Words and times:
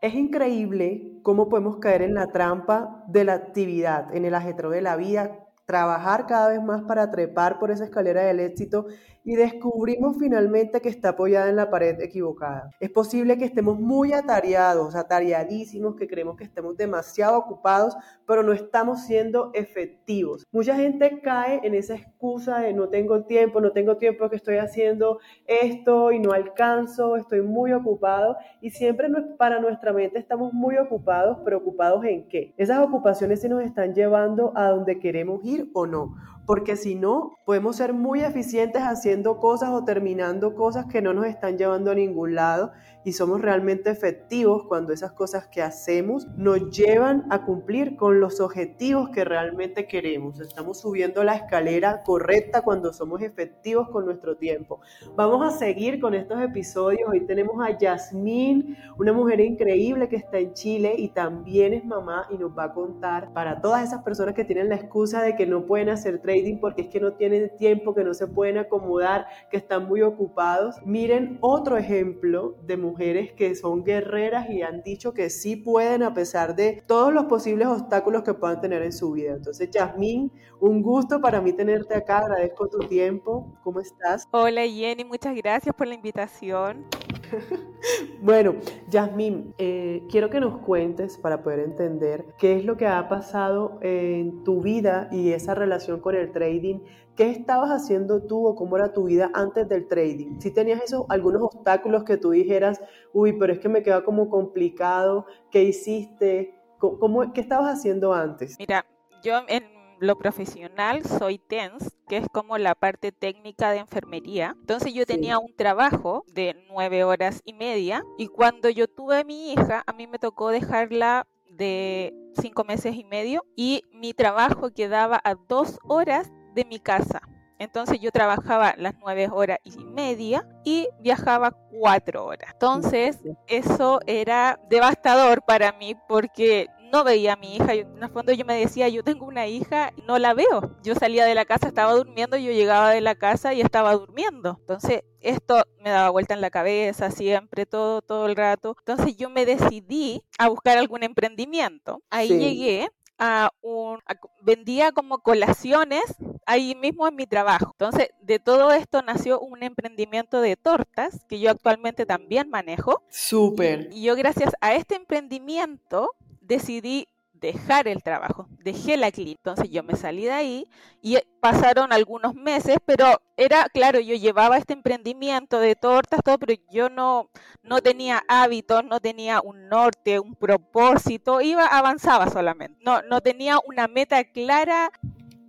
Es 0.00 0.14
increíble 0.14 1.20
cómo 1.22 1.50
podemos 1.50 1.76
caer 1.76 2.00
en 2.00 2.14
la 2.14 2.28
trampa 2.28 3.04
de 3.06 3.24
la 3.24 3.34
actividad, 3.34 4.14
en 4.14 4.24
el 4.24 4.34
ajetreo 4.34 4.70
de 4.70 4.80
la 4.80 4.96
vida, 4.96 5.46
trabajar 5.66 6.26
cada 6.26 6.48
vez 6.48 6.62
más 6.62 6.82
para 6.82 7.10
trepar 7.10 7.58
por 7.58 7.70
esa 7.70 7.84
escalera 7.84 8.22
del 8.22 8.40
éxito 8.40 8.86
y 9.24 9.36
descubrimos 9.36 10.16
finalmente 10.18 10.80
que 10.80 10.88
está 10.88 11.10
apoyada 11.10 11.48
en 11.48 11.56
la 11.56 11.70
pared 11.70 12.00
equivocada. 12.00 12.70
Es 12.80 12.90
posible 12.90 13.38
que 13.38 13.44
estemos 13.44 13.78
muy 13.78 14.12
atareados, 14.12 14.94
atareadísimos, 14.94 15.96
que 15.96 16.06
creemos 16.06 16.36
que 16.36 16.44
estemos 16.44 16.76
demasiado 16.76 17.38
ocupados, 17.38 17.96
pero 18.26 18.42
no 18.42 18.52
estamos 18.52 19.04
siendo 19.04 19.50
efectivos. 19.54 20.44
Mucha 20.52 20.74
gente 20.76 21.20
cae 21.20 21.60
en 21.64 21.74
esa 21.74 21.94
excusa 21.94 22.60
de 22.60 22.72
no 22.72 22.88
tengo 22.88 23.24
tiempo, 23.24 23.60
no 23.60 23.72
tengo 23.72 23.96
tiempo 23.96 24.28
que 24.30 24.36
estoy 24.36 24.56
haciendo 24.56 25.18
esto 25.46 26.12
y 26.12 26.18
no 26.18 26.32
alcanzo, 26.32 27.16
estoy 27.16 27.42
muy 27.42 27.72
ocupado 27.72 28.36
y 28.60 28.70
siempre 28.70 29.08
para 29.38 29.60
nuestra 29.60 29.92
mente 29.92 30.18
estamos 30.18 30.52
muy 30.52 30.76
ocupados, 30.76 31.38
preocupados 31.44 32.04
en 32.04 32.28
qué. 32.28 32.54
Esas 32.56 32.78
ocupaciones 32.80 33.40
se 33.40 33.48
nos 33.48 33.62
están 33.62 33.94
llevando 33.94 34.52
a 34.56 34.68
donde 34.68 34.98
queremos 34.98 35.44
ir 35.44 35.70
o 35.72 35.86
no 35.86 36.14
porque 36.46 36.76
si 36.76 36.94
no, 36.94 37.38
podemos 37.44 37.76
ser 37.76 37.92
muy 37.92 38.20
eficientes 38.20 38.82
haciendo 38.82 39.38
cosas 39.38 39.70
o 39.70 39.84
terminando 39.84 40.54
cosas 40.54 40.86
que 40.86 41.02
no 41.02 41.14
nos 41.14 41.26
están 41.26 41.58
llevando 41.58 41.90
a 41.90 41.94
ningún 41.94 42.34
lado 42.34 42.72
y 43.04 43.12
somos 43.12 43.40
realmente 43.40 43.90
efectivos 43.90 44.64
cuando 44.66 44.92
esas 44.92 45.12
cosas 45.12 45.46
que 45.46 45.62
hacemos 45.62 46.26
nos 46.36 46.70
llevan 46.70 47.26
a 47.30 47.44
cumplir 47.44 47.96
con 47.96 48.20
los 48.20 48.40
objetivos 48.40 49.08
que 49.10 49.24
realmente 49.24 49.86
queremos. 49.86 50.38
Estamos 50.40 50.80
subiendo 50.80 51.24
la 51.24 51.36
escalera 51.36 52.02
correcta 52.02 52.62
cuando 52.62 52.92
somos 52.92 53.22
efectivos 53.22 53.88
con 53.88 54.04
nuestro 54.04 54.36
tiempo. 54.36 54.80
Vamos 55.16 55.46
a 55.46 55.56
seguir 55.56 55.98
con 55.98 56.14
estos 56.14 56.42
episodios. 56.42 57.08
Hoy 57.10 57.26
tenemos 57.26 57.56
a 57.64 57.76
Yasmín, 57.78 58.76
una 58.98 59.12
mujer 59.12 59.40
increíble 59.40 60.08
que 60.08 60.16
está 60.16 60.38
en 60.38 60.52
Chile 60.52 60.94
y 60.98 61.08
también 61.08 61.72
es 61.72 61.84
mamá 61.84 62.26
y 62.30 62.36
nos 62.36 62.56
va 62.56 62.64
a 62.64 62.74
contar 62.74 63.32
para 63.32 63.60
todas 63.60 63.82
esas 63.82 64.02
personas 64.02 64.34
que 64.34 64.44
tienen 64.44 64.68
la 64.68 64.76
excusa 64.76 65.22
de 65.22 65.36
que 65.36 65.46
no 65.46 65.64
pueden 65.64 65.88
hacer 65.88 66.20
trading 66.30 66.58
porque 66.58 66.82
es 66.82 66.88
que 66.88 67.00
no 67.00 67.14
tienen 67.14 67.50
tiempo, 67.56 67.94
que 67.94 68.04
no 68.04 68.14
se 68.14 68.26
pueden 68.26 68.58
acomodar, 68.58 69.26
que 69.50 69.56
están 69.56 69.88
muy 69.88 70.02
ocupados. 70.02 70.76
Miren 70.84 71.38
otro 71.40 71.76
ejemplo 71.76 72.56
de 72.62 72.76
mujeres 72.76 73.32
que 73.32 73.54
son 73.54 73.84
guerreras 73.84 74.48
y 74.48 74.62
han 74.62 74.82
dicho 74.82 75.12
que 75.12 75.30
sí 75.30 75.56
pueden 75.56 76.02
a 76.02 76.14
pesar 76.14 76.54
de 76.54 76.82
todos 76.86 77.12
los 77.12 77.24
posibles 77.24 77.66
obstáculos 77.66 78.22
que 78.22 78.34
puedan 78.34 78.60
tener 78.60 78.82
en 78.82 78.92
su 78.92 79.12
vida. 79.12 79.32
Entonces, 79.32 79.70
Yasmín, 79.70 80.32
un 80.60 80.82
gusto 80.82 81.20
para 81.20 81.40
mí 81.40 81.52
tenerte 81.52 81.94
acá, 81.94 82.18
agradezco 82.18 82.68
tu 82.68 82.78
tiempo. 82.80 83.58
¿Cómo 83.62 83.80
estás? 83.80 84.28
Hola 84.30 84.62
Jenny, 84.66 85.04
muchas 85.04 85.34
gracias 85.34 85.74
por 85.74 85.86
la 85.86 85.94
invitación. 85.94 86.86
bueno, 88.22 88.56
Yasmín, 88.88 89.54
eh, 89.58 90.02
quiero 90.10 90.30
que 90.30 90.40
nos 90.40 90.58
cuentes 90.58 91.18
para 91.18 91.42
poder 91.42 91.60
entender 91.60 92.24
qué 92.38 92.56
es 92.56 92.64
lo 92.64 92.76
que 92.76 92.86
ha 92.86 93.08
pasado 93.08 93.78
en 93.82 94.44
tu 94.44 94.60
vida 94.60 95.08
y 95.10 95.32
esa 95.32 95.54
relación 95.54 96.00
con 96.00 96.14
el 96.14 96.32
trading. 96.32 96.80
¿Qué 97.16 97.30
estabas 97.30 97.70
haciendo 97.70 98.22
tú 98.22 98.46
o 98.46 98.54
cómo 98.54 98.76
era 98.76 98.92
tu 98.92 99.04
vida 99.04 99.30
antes 99.34 99.68
del 99.68 99.88
trading? 99.88 100.40
Si 100.40 100.50
tenías 100.52 100.82
esos 100.82 101.04
algunos 101.08 101.42
obstáculos 101.42 102.04
que 102.04 102.16
tú 102.16 102.30
dijeras, 102.30 102.80
uy, 103.12 103.34
pero 103.38 103.52
es 103.52 103.58
que 103.58 103.68
me 103.68 103.82
queda 103.82 104.04
como 104.04 104.30
complicado, 104.30 105.26
¿qué 105.50 105.62
hiciste? 105.64 106.54
¿Cómo, 106.78 107.32
¿Qué 107.32 107.42
estabas 107.42 107.78
haciendo 107.78 108.14
antes? 108.14 108.56
Mira, 108.58 108.86
yo 109.22 109.34
en 109.48 109.79
lo 110.00 110.16
profesional 110.16 111.04
soy 111.04 111.38
TENS, 111.38 111.96
que 112.08 112.16
es 112.16 112.26
como 112.32 112.58
la 112.58 112.74
parte 112.74 113.12
técnica 113.12 113.70
de 113.70 113.78
enfermería. 113.78 114.56
Entonces 114.60 114.94
yo 114.94 115.06
tenía 115.06 115.38
un 115.38 115.54
trabajo 115.54 116.24
de 116.34 116.56
nueve 116.68 117.04
horas 117.04 117.42
y 117.44 117.52
media 117.52 118.02
y 118.18 118.26
cuando 118.26 118.70
yo 118.70 118.88
tuve 118.88 119.20
a 119.20 119.24
mi 119.24 119.52
hija, 119.52 119.84
a 119.86 119.92
mí 119.92 120.06
me 120.06 120.18
tocó 120.18 120.48
dejarla 120.48 121.26
de 121.50 122.14
cinco 122.40 122.64
meses 122.64 122.96
y 122.96 123.04
medio 123.04 123.44
y 123.56 123.82
mi 123.92 124.14
trabajo 124.14 124.70
quedaba 124.70 125.20
a 125.22 125.34
dos 125.34 125.78
horas 125.84 126.30
de 126.54 126.64
mi 126.64 126.80
casa. 126.80 127.20
Entonces 127.58 128.00
yo 128.00 128.10
trabajaba 128.10 128.74
las 128.78 128.94
nueve 129.00 129.28
horas 129.30 129.58
y 129.64 129.76
media 129.84 130.48
y 130.64 130.88
viajaba 131.00 131.50
cuatro 131.70 132.24
horas. 132.24 132.52
Entonces 132.54 133.18
eso 133.48 134.00
era 134.06 134.58
devastador 134.70 135.42
para 135.42 135.72
mí 135.72 135.94
porque 136.08 136.68
no 136.90 137.04
veía 137.04 137.34
a 137.34 137.36
mi 137.36 137.56
hija. 137.56 137.74
en 137.74 138.02
el 138.02 138.10
fondo 138.10 138.32
yo 138.32 138.44
me 138.44 138.58
decía, 138.58 138.88
yo 138.88 139.02
tengo 139.02 139.26
una 139.26 139.46
hija 139.46 139.92
y 139.96 140.02
no 140.02 140.18
la 140.18 140.34
veo. 140.34 140.76
Yo 140.82 140.94
salía 140.94 141.24
de 141.24 141.34
la 141.34 141.44
casa, 141.44 141.68
estaba 141.68 141.92
durmiendo, 141.92 142.36
yo 142.36 142.52
llegaba 142.52 142.90
de 142.90 143.00
la 143.00 143.14
casa 143.14 143.54
y 143.54 143.60
estaba 143.60 143.92
durmiendo. 143.94 144.56
Entonces 144.60 145.04
esto 145.20 145.62
me 145.82 145.90
daba 145.90 146.10
vuelta 146.10 146.34
en 146.34 146.40
la 146.40 146.50
cabeza 146.50 147.10
siempre, 147.10 147.66
todo, 147.66 148.02
todo 148.02 148.26
el 148.26 148.36
rato. 148.36 148.76
Entonces 148.78 149.16
yo 149.16 149.30
me 149.30 149.46
decidí 149.46 150.22
a 150.38 150.48
buscar 150.48 150.78
algún 150.78 151.02
emprendimiento. 151.02 152.02
Ahí 152.10 152.28
llegué 152.28 152.90
a 153.18 153.52
un, 153.60 153.98
vendía 154.40 154.92
como 154.92 155.18
colaciones 155.18 156.02
ahí 156.46 156.74
mismo 156.74 157.06
en 157.06 157.14
mi 157.14 157.26
trabajo. 157.26 157.72
Entonces, 157.72 158.08
de 158.22 158.38
todo 158.38 158.72
esto 158.72 159.02
nació 159.02 159.38
un 159.40 159.62
emprendimiento 159.62 160.40
de 160.40 160.56
tortas 160.56 161.24
que 161.28 161.38
yo 161.38 161.50
actualmente 161.50 162.06
también 162.06 162.48
manejo. 162.48 163.02
Súper. 163.10 163.90
Y 163.92 164.02
yo 164.04 164.16
gracias 164.16 164.54
a 164.62 164.74
este 164.74 164.94
emprendimiento 164.94 166.10
decidí 166.50 167.06
dejar 167.32 167.88
el 167.88 168.02
trabajo, 168.02 168.48
dejé 168.58 168.96
la 168.96 169.10
clínica. 169.10 169.38
Entonces 169.38 169.70
yo 169.70 169.82
me 169.82 169.96
salí 169.96 170.24
de 170.24 170.32
ahí 170.32 170.66
y 171.00 171.16
pasaron 171.40 171.92
algunos 171.92 172.34
meses, 172.34 172.76
pero 172.84 173.22
era, 173.36 173.68
claro, 173.72 174.00
yo 174.00 174.14
llevaba 174.16 174.58
este 174.58 174.74
emprendimiento 174.74 175.58
de 175.60 175.76
tortas, 175.76 176.20
todo, 176.24 176.38
pero 176.38 176.60
yo 176.70 176.90
no, 176.90 177.30
no 177.62 177.80
tenía 177.80 178.22
hábitos, 178.28 178.84
no 178.84 179.00
tenía 179.00 179.40
un 179.40 179.68
norte, 179.68 180.20
un 180.20 180.34
propósito, 180.34 181.40
iba, 181.40 181.64
avanzaba 181.64 182.28
solamente. 182.28 182.78
No, 182.84 183.00
no 183.02 183.20
tenía 183.20 183.58
una 183.64 183.88
meta 183.88 184.24
clara 184.24 184.90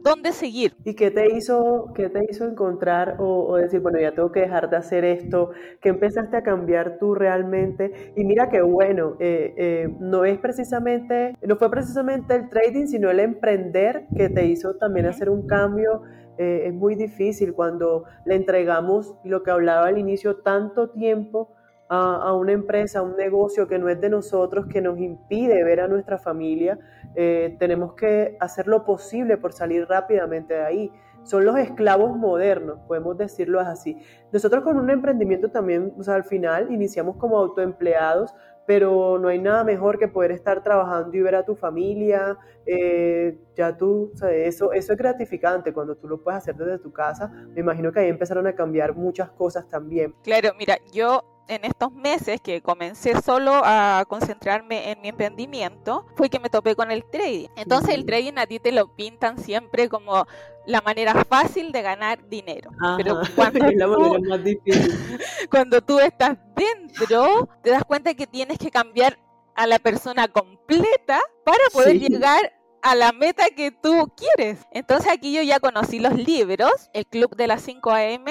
dónde 0.04 0.32
seguir. 0.32 0.74
¿Y 0.84 0.96
qué 0.96 1.12
te 1.12 1.36
hizo, 1.36 1.92
qué 1.96 2.10
te 2.10 2.26
hizo 2.30 2.46
encontrar 2.46 3.18
o, 3.20 3.56
decir, 3.58 3.80
bueno, 3.80 4.00
ya 4.00 4.14
tengo 4.14 4.32
que 4.32 4.42
dejar 4.42 4.70
de 4.70 4.78
hacer 4.78 5.06
esto? 5.06 5.52
¿Qué 5.82 5.90
empezaste 5.90 6.38
a 6.38 6.44
cambiar 6.44 6.98
tú 7.00 7.16
realmente? 7.16 8.14
Y 8.16 8.24
mira 8.24 8.50
que 8.50 8.62
bueno, 8.62 9.16
eh, 9.20 9.54
eh, 9.58 9.96
no 10.00 10.26
es 10.26 10.40
precisamente, 10.40 11.38
no 11.42 11.56
fue 11.56 11.70
precisamente 11.70 12.36
el 12.36 12.50
trading, 12.50 12.88
sino 12.88 13.10
el 13.10 13.20
emprender 13.20 14.08
que 14.16 14.30
te 14.30 14.46
hizo 14.46 14.76
también 14.76 15.06
hacer 15.06 15.30
un 15.30 15.48
cambio. 15.48 16.02
Eh, 16.38 16.64
es 16.68 16.74
muy 16.74 16.96
difícil 16.96 17.54
cuando 17.54 18.06
le 18.26 18.36
entregamos 18.36 19.16
lo 19.24 19.44
que 19.44 19.52
hablaba 19.52 19.88
al 19.88 19.98
inicio, 19.98 20.38
tanto 20.38 20.90
tiempo 20.90 21.54
a, 21.94 22.34
una 22.34 22.54
empresa, 22.54 23.00
a 23.00 23.02
un 23.02 23.18
negocio 23.18 23.68
que 23.68 23.78
no 23.78 23.90
es 23.90 24.00
de 24.00 24.10
nosotros, 24.10 24.66
que 24.68 24.80
nos 24.80 24.98
impide 24.98 25.62
ver 25.66 25.82
a 25.82 25.90
nuestra 25.90 26.18
familia, 26.18 26.80
eh, 27.16 27.58
tenemos 27.60 27.96
que 27.96 28.38
hacer 28.40 28.68
lo 28.68 28.86
posible 28.86 29.36
por 29.36 29.52
salir 29.52 29.86
rápidamente 29.88 30.54
de 30.54 30.64
ahí. 30.64 30.92
Son 31.24 31.44
los 31.44 31.58
esclavos 31.58 32.16
modernos, 32.16 32.80
podemos 32.88 33.18
decirlo 33.18 33.60
así. 33.60 33.98
Nosotros 34.32 34.64
con 34.64 34.78
un 34.78 34.90
emprendimiento 34.90 35.52
también, 35.52 35.94
o 35.98 36.04
sea, 36.04 36.16
al 36.16 36.24
final 36.24 36.72
iniciamos 36.72 37.18
como 37.18 37.38
autoempleados, 37.38 38.34
pero 38.66 39.20
no 39.20 39.28
hay 39.28 39.40
nada 39.40 39.66
mejor 39.66 40.00
que 40.00 40.08
poder 40.08 40.32
estar 40.32 40.64
trabajando 40.64 41.16
y 41.18 41.22
ver 41.22 41.36
a 41.36 41.44
tu 41.44 41.56
familia, 41.56 42.38
eh, 42.66 43.38
ya 43.54 43.76
tú, 43.76 44.12
o 44.14 44.18
sea, 44.18 44.32
eso, 44.32 44.72
eso 44.72 44.94
es 44.94 44.98
gratificante 44.98 45.74
cuando 45.74 45.98
tú 45.98 46.08
lo 46.08 46.24
puedes 46.24 46.38
hacer 46.38 46.56
desde 46.56 46.80
tu 46.80 46.94
casa. 46.94 47.28
Me 47.54 47.60
imagino 47.60 47.92
que 47.92 48.00
ahí 48.00 48.08
empezaron 48.08 48.48
a 48.48 48.56
cambiar 48.56 48.96
muchas 48.96 49.30
cosas 49.32 49.68
también. 49.68 50.16
Claro, 50.24 50.52
mira, 50.58 50.78
yo 50.94 51.22
en 51.52 51.66
estos 51.66 51.92
meses 51.92 52.40
que 52.40 52.62
comencé 52.62 53.22
solo 53.22 53.62
a 53.66 54.06
concentrarme 54.08 54.92
en 54.92 55.02
mi 55.02 55.10
emprendimiento, 55.10 56.06
fue 56.16 56.30
que 56.30 56.40
me 56.40 56.50
topé 56.50 56.76
con 56.76 56.92
el 56.92 57.04
trading. 57.04 57.50
Entonces 57.58 57.94
el 57.94 58.06
trading 58.06 58.38
a 58.38 58.48
ti 58.48 58.60
te 58.60 58.72
lo 58.72 58.96
pintan 58.96 59.38
siempre 59.38 59.90
como 59.90 60.26
la 60.66 60.80
manera 60.80 61.26
fácil 61.26 61.74
de 61.74 61.82
ganar 61.82 62.26
dinero. 62.30 62.72
Pero 62.96 63.20
cuando, 63.36 63.66
es 63.66 63.76
la 63.76 63.86
tú, 63.86 64.24
más 64.30 64.44
difícil. 64.46 65.20
cuando 65.52 65.82
tú 65.82 66.00
estás 66.00 66.38
dentro, 66.56 67.50
te 67.62 67.72
das 67.72 67.84
cuenta 67.84 68.14
que 68.14 68.28
tienes 68.28 68.58
que 68.58 68.72
cambiar 68.72 69.20
a 69.54 69.68
la 69.68 69.78
persona 69.78 70.30
completa 70.30 71.20
para 71.44 71.64
poder 71.74 72.00
llegar 72.00 72.54
a 72.82 72.96
la 72.96 73.12
meta 73.12 73.44
que 73.54 73.72
tú 73.72 74.10
quieres. 74.16 74.60
Entonces 74.72 75.12
aquí 75.12 75.34
yo 75.34 75.42
ya 75.42 75.60
conocí 75.60 76.00
los 76.00 76.14
libros, 76.14 76.90
el 76.94 77.06
Club 77.06 77.36
de 77.36 77.48
las 77.48 77.62
5 77.62 77.92
AM 77.92 78.26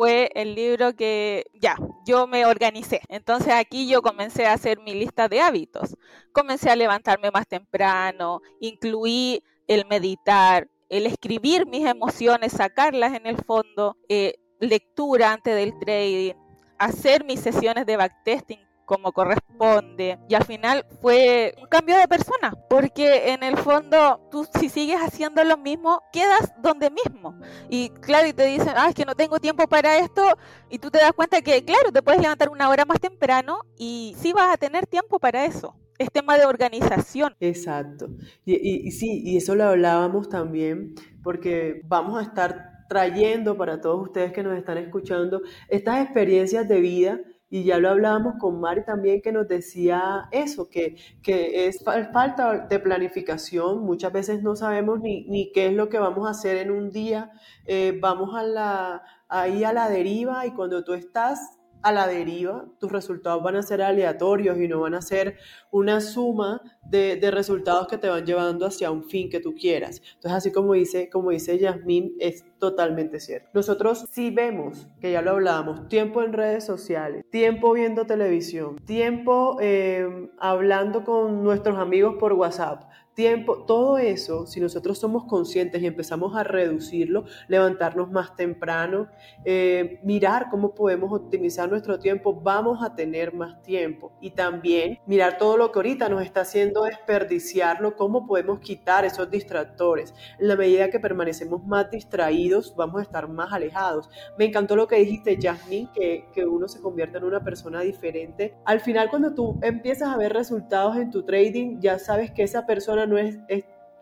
fue 0.00 0.30
el 0.34 0.54
libro 0.54 0.96
que 0.96 1.44
ya, 1.52 1.76
yo 2.06 2.26
me 2.26 2.46
organicé. 2.46 3.02
Entonces 3.08 3.52
aquí 3.52 3.86
yo 3.86 4.00
comencé 4.00 4.46
a 4.46 4.54
hacer 4.54 4.80
mi 4.80 4.94
lista 4.94 5.28
de 5.28 5.42
hábitos. 5.42 5.94
Comencé 6.32 6.70
a 6.70 6.76
levantarme 6.76 7.30
más 7.30 7.46
temprano, 7.46 8.40
incluí 8.60 9.42
el 9.66 9.84
meditar, 9.84 10.70
el 10.88 11.04
escribir 11.04 11.66
mis 11.66 11.86
emociones, 11.86 12.52
sacarlas 12.54 13.12
en 13.12 13.26
el 13.26 13.36
fondo, 13.44 13.98
eh, 14.08 14.36
lectura 14.58 15.32
antes 15.34 15.54
del 15.54 15.78
trading, 15.78 16.32
hacer 16.78 17.22
mis 17.26 17.40
sesiones 17.40 17.84
de 17.84 17.98
backtesting 17.98 18.69
como 18.90 19.12
corresponde. 19.12 20.18
Y 20.28 20.34
al 20.34 20.44
final 20.44 20.84
fue 21.00 21.54
un 21.62 21.68
cambio 21.68 21.96
de 21.96 22.08
persona, 22.08 22.52
porque 22.68 23.30
en 23.30 23.44
el 23.44 23.56
fondo 23.56 24.26
tú 24.32 24.44
si 24.58 24.68
sigues 24.68 24.98
haciendo 25.00 25.44
lo 25.44 25.56
mismo, 25.56 26.02
quedas 26.12 26.52
donde 26.60 26.90
mismo. 26.90 27.38
Y 27.68 27.90
claro, 27.90 28.26
y 28.26 28.32
te 28.32 28.46
dicen, 28.46 28.72
ah, 28.74 28.88
es 28.88 28.96
que 28.96 29.04
no 29.04 29.14
tengo 29.14 29.38
tiempo 29.38 29.68
para 29.68 29.98
esto, 29.98 30.22
y 30.68 30.80
tú 30.80 30.90
te 30.90 30.98
das 30.98 31.12
cuenta 31.12 31.40
que, 31.40 31.64
claro, 31.64 31.92
te 31.92 32.02
puedes 32.02 32.20
levantar 32.20 32.48
una 32.48 32.68
hora 32.68 32.84
más 32.84 32.98
temprano 32.98 33.60
y 33.76 34.16
sí 34.18 34.32
vas 34.32 34.52
a 34.52 34.56
tener 34.56 34.88
tiempo 34.88 35.20
para 35.20 35.44
eso 35.44 35.76
es 35.96 36.10
tema 36.10 36.38
de 36.38 36.46
organización. 36.46 37.36
Exacto. 37.40 38.08
Y, 38.46 38.88
y, 38.88 38.90
sí, 38.90 39.22
y 39.22 39.36
eso 39.36 39.54
lo 39.54 39.64
hablábamos 39.64 40.30
también, 40.30 40.94
porque 41.22 41.82
vamos 41.84 42.18
a 42.18 42.22
estar 42.22 42.70
trayendo 42.88 43.56
para 43.56 43.80
todos 43.80 44.02
ustedes 44.08 44.32
que 44.32 44.42
nos 44.42 44.58
están 44.58 44.78
escuchando 44.78 45.42
estas 45.68 46.02
experiencias 46.02 46.66
de 46.66 46.80
vida. 46.80 47.20
Y 47.50 47.64
ya 47.64 47.78
lo 47.78 47.90
hablábamos 47.90 48.34
con 48.38 48.60
Mari 48.60 48.84
también 48.84 49.20
que 49.20 49.32
nos 49.32 49.48
decía 49.48 50.28
eso, 50.30 50.70
que, 50.70 50.96
que 51.22 51.66
es 51.66 51.82
falta 51.84 52.66
de 52.68 52.78
planificación. 52.78 53.80
Muchas 53.80 54.12
veces 54.12 54.42
no 54.42 54.54
sabemos 54.54 55.00
ni, 55.00 55.24
ni 55.24 55.50
qué 55.52 55.66
es 55.66 55.72
lo 55.72 55.88
que 55.88 55.98
vamos 55.98 56.28
a 56.28 56.30
hacer 56.30 56.56
en 56.58 56.70
un 56.70 56.90
día. 56.90 57.32
Eh, 57.66 57.98
vamos 58.00 58.36
a 58.36 58.44
la, 58.44 59.02
ahí 59.28 59.64
a 59.64 59.72
la 59.72 59.88
deriva 59.88 60.46
y 60.46 60.52
cuando 60.52 60.84
tú 60.84 60.94
estás 60.94 61.60
a 61.82 61.92
la 61.92 62.06
deriva, 62.06 62.66
tus 62.78 62.92
resultados 62.92 63.42
van 63.42 63.56
a 63.56 63.62
ser 63.62 63.82
aleatorios 63.82 64.58
y 64.58 64.68
no 64.68 64.80
van 64.80 64.94
a 64.94 65.02
ser 65.02 65.38
una 65.70 66.00
suma 66.00 66.60
de, 66.84 67.18
resultados 67.30 67.86
que 67.88 67.98
te 67.98 68.08
van 68.08 68.26
llevando 68.26 68.66
hacia 68.66 68.90
un 68.90 69.04
fin 69.04 69.30
que 69.30 69.40
tú 69.40 69.54
quieras. 69.54 70.02
Entonces, 70.14 70.32
así 70.32 70.52
como 70.52 70.74
dice, 70.74 71.08
como 71.08 71.30
dice 71.30 71.58
Yasmín, 71.58 72.14
es 72.18 72.44
totalmente 72.60 73.18
cierto. 73.18 73.48
Nosotros 73.52 74.06
sí 74.12 74.30
vemos, 74.30 74.86
que 75.00 75.10
ya 75.10 75.22
lo 75.22 75.32
hablábamos, 75.32 75.88
tiempo 75.88 76.22
en 76.22 76.32
redes 76.32 76.64
sociales, 76.64 77.24
tiempo 77.30 77.72
viendo 77.72 78.06
televisión, 78.06 78.76
tiempo 78.84 79.56
eh, 79.60 80.30
hablando 80.38 81.02
con 81.02 81.42
nuestros 81.42 81.78
amigos 81.78 82.14
por 82.20 82.34
WhatsApp, 82.34 82.84
tiempo, 83.20 83.64
todo 83.66 83.98
eso, 83.98 84.46
si 84.46 84.60
nosotros 84.60 84.98
somos 84.98 85.24
conscientes 85.24 85.82
y 85.82 85.86
empezamos 85.86 86.34
a 86.36 86.42
reducirlo, 86.42 87.24
levantarnos 87.48 88.10
más 88.10 88.34
temprano, 88.34 89.08
eh, 89.44 90.00
mirar 90.04 90.48
cómo 90.50 90.74
podemos 90.74 91.12
optimizar 91.12 91.68
nuestro 91.68 91.98
tiempo, 91.98 92.32
vamos 92.32 92.82
a 92.82 92.94
tener 92.94 93.34
más 93.34 93.60
tiempo. 93.60 94.12
Y 94.22 94.30
también 94.30 94.98
mirar 95.06 95.36
todo 95.36 95.58
lo 95.58 95.70
que 95.70 95.80
ahorita 95.80 96.08
nos 96.08 96.22
está 96.22 96.40
haciendo 96.42 96.84
desperdiciarlo, 96.84 97.94
cómo 97.94 98.26
podemos 98.26 98.60
quitar 98.60 99.04
esos 99.04 99.30
distractores. 99.30 100.14
En 100.38 100.48
la 100.48 100.56
medida 100.56 100.88
que 100.88 100.98
permanecemos 100.98 101.62
más 101.66 101.90
distraídos, 101.90 102.40
vamos 102.76 103.00
a 103.00 103.02
estar 103.02 103.28
más 103.28 103.52
alejados. 103.52 104.08
Me 104.38 104.46
encantó 104.46 104.76
lo 104.76 104.86
que 104.86 104.96
dijiste, 104.96 105.38
Jasmine, 105.40 105.88
que, 105.94 106.26
que 106.32 106.44
uno 106.44 106.68
se 106.68 106.80
convierte 106.80 107.18
en 107.18 107.24
una 107.24 107.42
persona 107.42 107.80
diferente. 107.80 108.54
Al 108.64 108.80
final, 108.80 109.10
cuando 109.10 109.34
tú 109.34 109.58
empiezas 109.62 110.08
a 110.08 110.16
ver 110.16 110.32
resultados 110.32 110.96
en 110.96 111.10
tu 111.10 111.24
trading, 111.24 111.80
ya 111.80 111.98
sabes 111.98 112.30
que 112.30 112.42
esa 112.42 112.66
persona 112.66 113.06
no 113.06 113.18
es, 113.18 113.38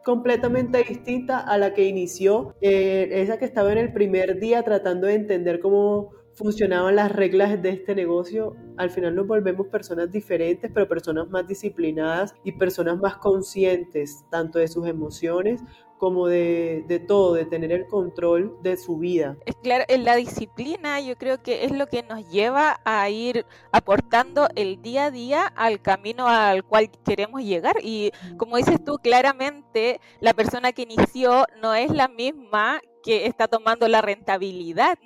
completamente 0.05 0.83
distinta 0.85 1.39
a 1.39 1.59
la 1.59 1.75
que 1.75 1.85
inició, 1.85 2.55
eh, 2.63 3.09
esa 3.11 3.39
que 3.39 3.45
estaba 3.45 3.73
en 3.73 3.79
el 3.79 3.93
primer 3.93 4.39
día 4.41 4.63
tratando 4.63 5.07
de 5.07 5.15
entender 5.15 5.61
cómo 5.61 6.13
funcionaban 6.39 6.97
las 6.97 7.13
reglas 7.13 7.61
de 7.61 7.71
este 7.71 7.95
negocio. 7.95 8.57
Al 8.77 8.91
final 8.91 9.17
nos 9.17 9.27
volvemos 9.27 9.67
personas 9.67 10.11
diferentes, 10.11 10.71
pero 10.73 10.89
personas 10.89 11.29
más 11.29 11.47
disciplinadas 11.47 12.33
y 12.45 12.53
personas 12.53 12.99
más 12.99 13.17
conscientes 13.17 14.25
tanto 14.31 14.61
de 14.61 14.69
sus 14.69 14.87
emociones 14.87 15.61
como 15.99 16.27
de, 16.27 16.85
de, 16.87 16.99
todo, 16.99 17.35
de 17.35 17.45
tener 17.45 17.73
el 17.73 17.87
control 17.87 18.57
de 18.63 18.77
su 18.77 18.99
vida. 18.99 19.37
Es 19.45 19.57
claro, 19.57 19.85
en 19.89 20.05
la 20.05 20.17
disciplina 20.17 21.01
yo 21.01 21.17
creo 21.17 21.43
que 21.43 21.65
es 21.65 21.73
lo 21.73 21.87
que 21.87 22.03
nos 22.03 22.29
lleva 22.31 22.81
a 22.85 23.09
ir 23.11 23.45
aportando 23.73 24.49
el 24.55 24.81
día 24.81 25.07
a 25.07 25.11
día 25.11 25.47
al 25.47 25.83
camino 25.83 26.29
al 26.29 26.65
cual 26.65 26.91
queremos 27.05 27.43
llegar. 27.43 27.77
Y 27.83 28.13
como 28.37 28.57
dices 28.57 28.83
tú, 28.83 28.99
claramente 28.99 30.01
la 30.21 30.35
persona 30.35 30.73
que 30.73 30.83
inició 30.83 31.47
no 31.61 31.75
es 31.75 31.91
la 31.91 32.09
misma 32.09 32.81
que 33.03 33.27
está 33.27 33.49
tomando 33.49 33.89
la 33.89 34.01
rentabilidad. 34.03 34.99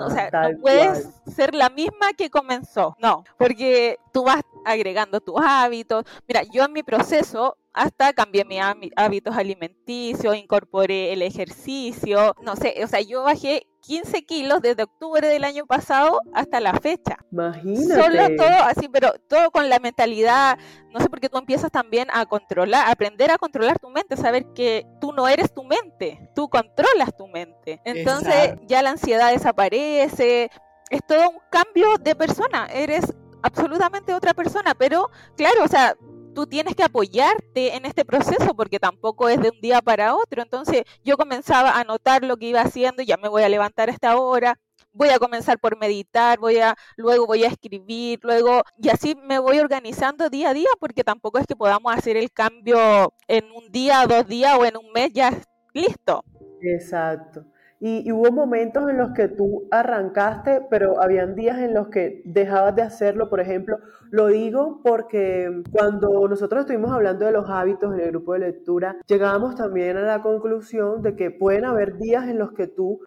o 0.00 0.10
sea, 0.10 0.30
no 0.30 0.60
puedes 0.60 1.08
ser 1.26 1.54
la 1.54 1.70
misma 1.70 2.12
que 2.16 2.30
comenzó. 2.30 2.96
No, 2.98 3.24
porque 3.36 3.98
tú 4.12 4.24
vas 4.24 4.42
agregando 4.64 5.20
tus 5.20 5.36
hábitos. 5.40 6.04
Mira, 6.26 6.42
yo 6.42 6.64
en 6.64 6.72
mi 6.72 6.82
proceso 6.82 7.56
hasta 7.78 8.12
cambié 8.12 8.44
mis 8.44 8.60
hábitos 8.96 9.36
alimenticios, 9.36 10.36
incorporé 10.36 11.12
el 11.12 11.22
ejercicio, 11.22 12.34
no 12.42 12.56
sé, 12.56 12.74
o 12.82 12.88
sea, 12.88 13.00
yo 13.00 13.22
bajé 13.22 13.68
15 13.82 14.24
kilos 14.24 14.60
desde 14.60 14.82
octubre 14.82 15.28
del 15.28 15.44
año 15.44 15.64
pasado 15.64 16.20
hasta 16.34 16.58
la 16.58 16.74
fecha. 16.74 17.16
Imagínate. 17.30 18.02
Solo 18.02 18.36
todo 18.36 18.64
así, 18.64 18.88
pero 18.88 19.12
todo 19.28 19.52
con 19.52 19.68
la 19.68 19.78
mentalidad, 19.78 20.58
no 20.92 20.98
sé 20.98 21.08
por 21.08 21.20
qué 21.20 21.28
tú 21.28 21.38
empiezas 21.38 21.70
también 21.70 22.08
a 22.12 22.26
controlar, 22.26 22.90
aprender 22.90 23.30
a 23.30 23.38
controlar 23.38 23.78
tu 23.78 23.90
mente, 23.90 24.16
saber 24.16 24.52
que 24.54 24.84
tú 25.00 25.12
no 25.12 25.28
eres 25.28 25.54
tu 25.54 25.62
mente, 25.62 26.28
tú 26.34 26.48
controlas 26.48 27.16
tu 27.16 27.28
mente. 27.28 27.80
Entonces 27.84 28.54
ya 28.66 28.82
la 28.82 28.90
ansiedad 28.90 29.30
desaparece, 29.30 30.50
es 30.90 31.00
todo 31.06 31.30
un 31.30 31.38
cambio 31.48 31.96
de 31.98 32.16
persona, 32.16 32.66
eres 32.72 33.04
absolutamente 33.42 34.12
otra 34.12 34.34
persona, 34.34 34.74
pero 34.74 35.10
claro, 35.36 35.62
o 35.64 35.68
sea, 35.68 35.94
tú 36.34 36.46
tienes 36.46 36.74
que 36.74 36.82
apoyarte 36.82 37.76
en 37.76 37.84
este 37.84 38.04
proceso 38.04 38.54
porque 38.54 38.78
tampoco 38.78 39.28
es 39.28 39.40
de 39.40 39.50
un 39.50 39.60
día 39.60 39.82
para 39.82 40.14
otro. 40.14 40.42
Entonces 40.42 40.84
yo 41.04 41.16
comenzaba 41.16 41.78
a 41.78 41.84
notar 41.84 42.24
lo 42.24 42.36
que 42.36 42.46
iba 42.46 42.60
haciendo, 42.60 43.02
ya 43.02 43.16
me 43.16 43.28
voy 43.28 43.42
a 43.42 43.48
levantar 43.48 43.88
a 43.88 43.92
esta 43.92 44.16
hora, 44.16 44.58
voy 44.92 45.10
a 45.10 45.18
comenzar 45.18 45.58
por 45.58 45.78
meditar, 45.78 46.38
voy 46.38 46.58
a 46.58 46.76
luego 46.96 47.26
voy 47.26 47.44
a 47.44 47.48
escribir, 47.48 48.18
luego 48.22 48.62
y 48.78 48.88
así 48.88 49.14
me 49.14 49.38
voy 49.38 49.58
organizando 49.58 50.28
día 50.28 50.50
a 50.50 50.54
día 50.54 50.68
porque 50.80 51.04
tampoco 51.04 51.38
es 51.38 51.46
que 51.46 51.56
podamos 51.56 51.94
hacer 51.94 52.16
el 52.16 52.30
cambio 52.32 53.12
en 53.26 53.50
un 53.52 53.70
día, 53.70 54.06
dos 54.06 54.26
días 54.26 54.56
o 54.58 54.64
en 54.64 54.76
un 54.76 54.90
mes 54.92 55.12
ya 55.12 55.30
listo. 55.72 56.24
Exacto. 56.60 57.44
Y, 57.80 58.10
hubo 58.10 58.32
momentos 58.32 58.88
en 58.90 58.98
los 58.98 59.12
que 59.12 59.28
tú 59.28 59.68
arrancaste, 59.70 60.62
pero 60.68 61.00
habían 61.00 61.34
días 61.34 61.58
en 61.58 61.74
los 61.74 61.88
que 61.88 62.22
dejabas 62.24 62.74
de 62.74 62.82
hacerlo. 62.82 63.30
Por 63.30 63.40
ejemplo, 63.40 63.78
lo 64.10 64.26
digo 64.28 64.80
porque 64.82 65.62
cuando 65.70 66.26
nosotros 66.28 66.62
estuvimos 66.62 66.90
hablando 66.90 67.26
de 67.26 67.32
los 67.32 67.48
hábitos 67.48 67.94
en 67.94 68.00
el 68.00 68.10
grupo 68.10 68.32
de 68.32 68.40
lectura, 68.40 68.96
llegábamos 69.06 69.54
también 69.54 69.96
a 69.96 70.02
la 70.02 70.22
conclusión 70.22 71.02
de 71.02 71.14
que 71.14 71.30
pueden 71.30 71.64
haber 71.64 71.98
días 71.98 72.28
en 72.28 72.38
los 72.38 72.52
que 72.52 72.66
tú 72.66 73.00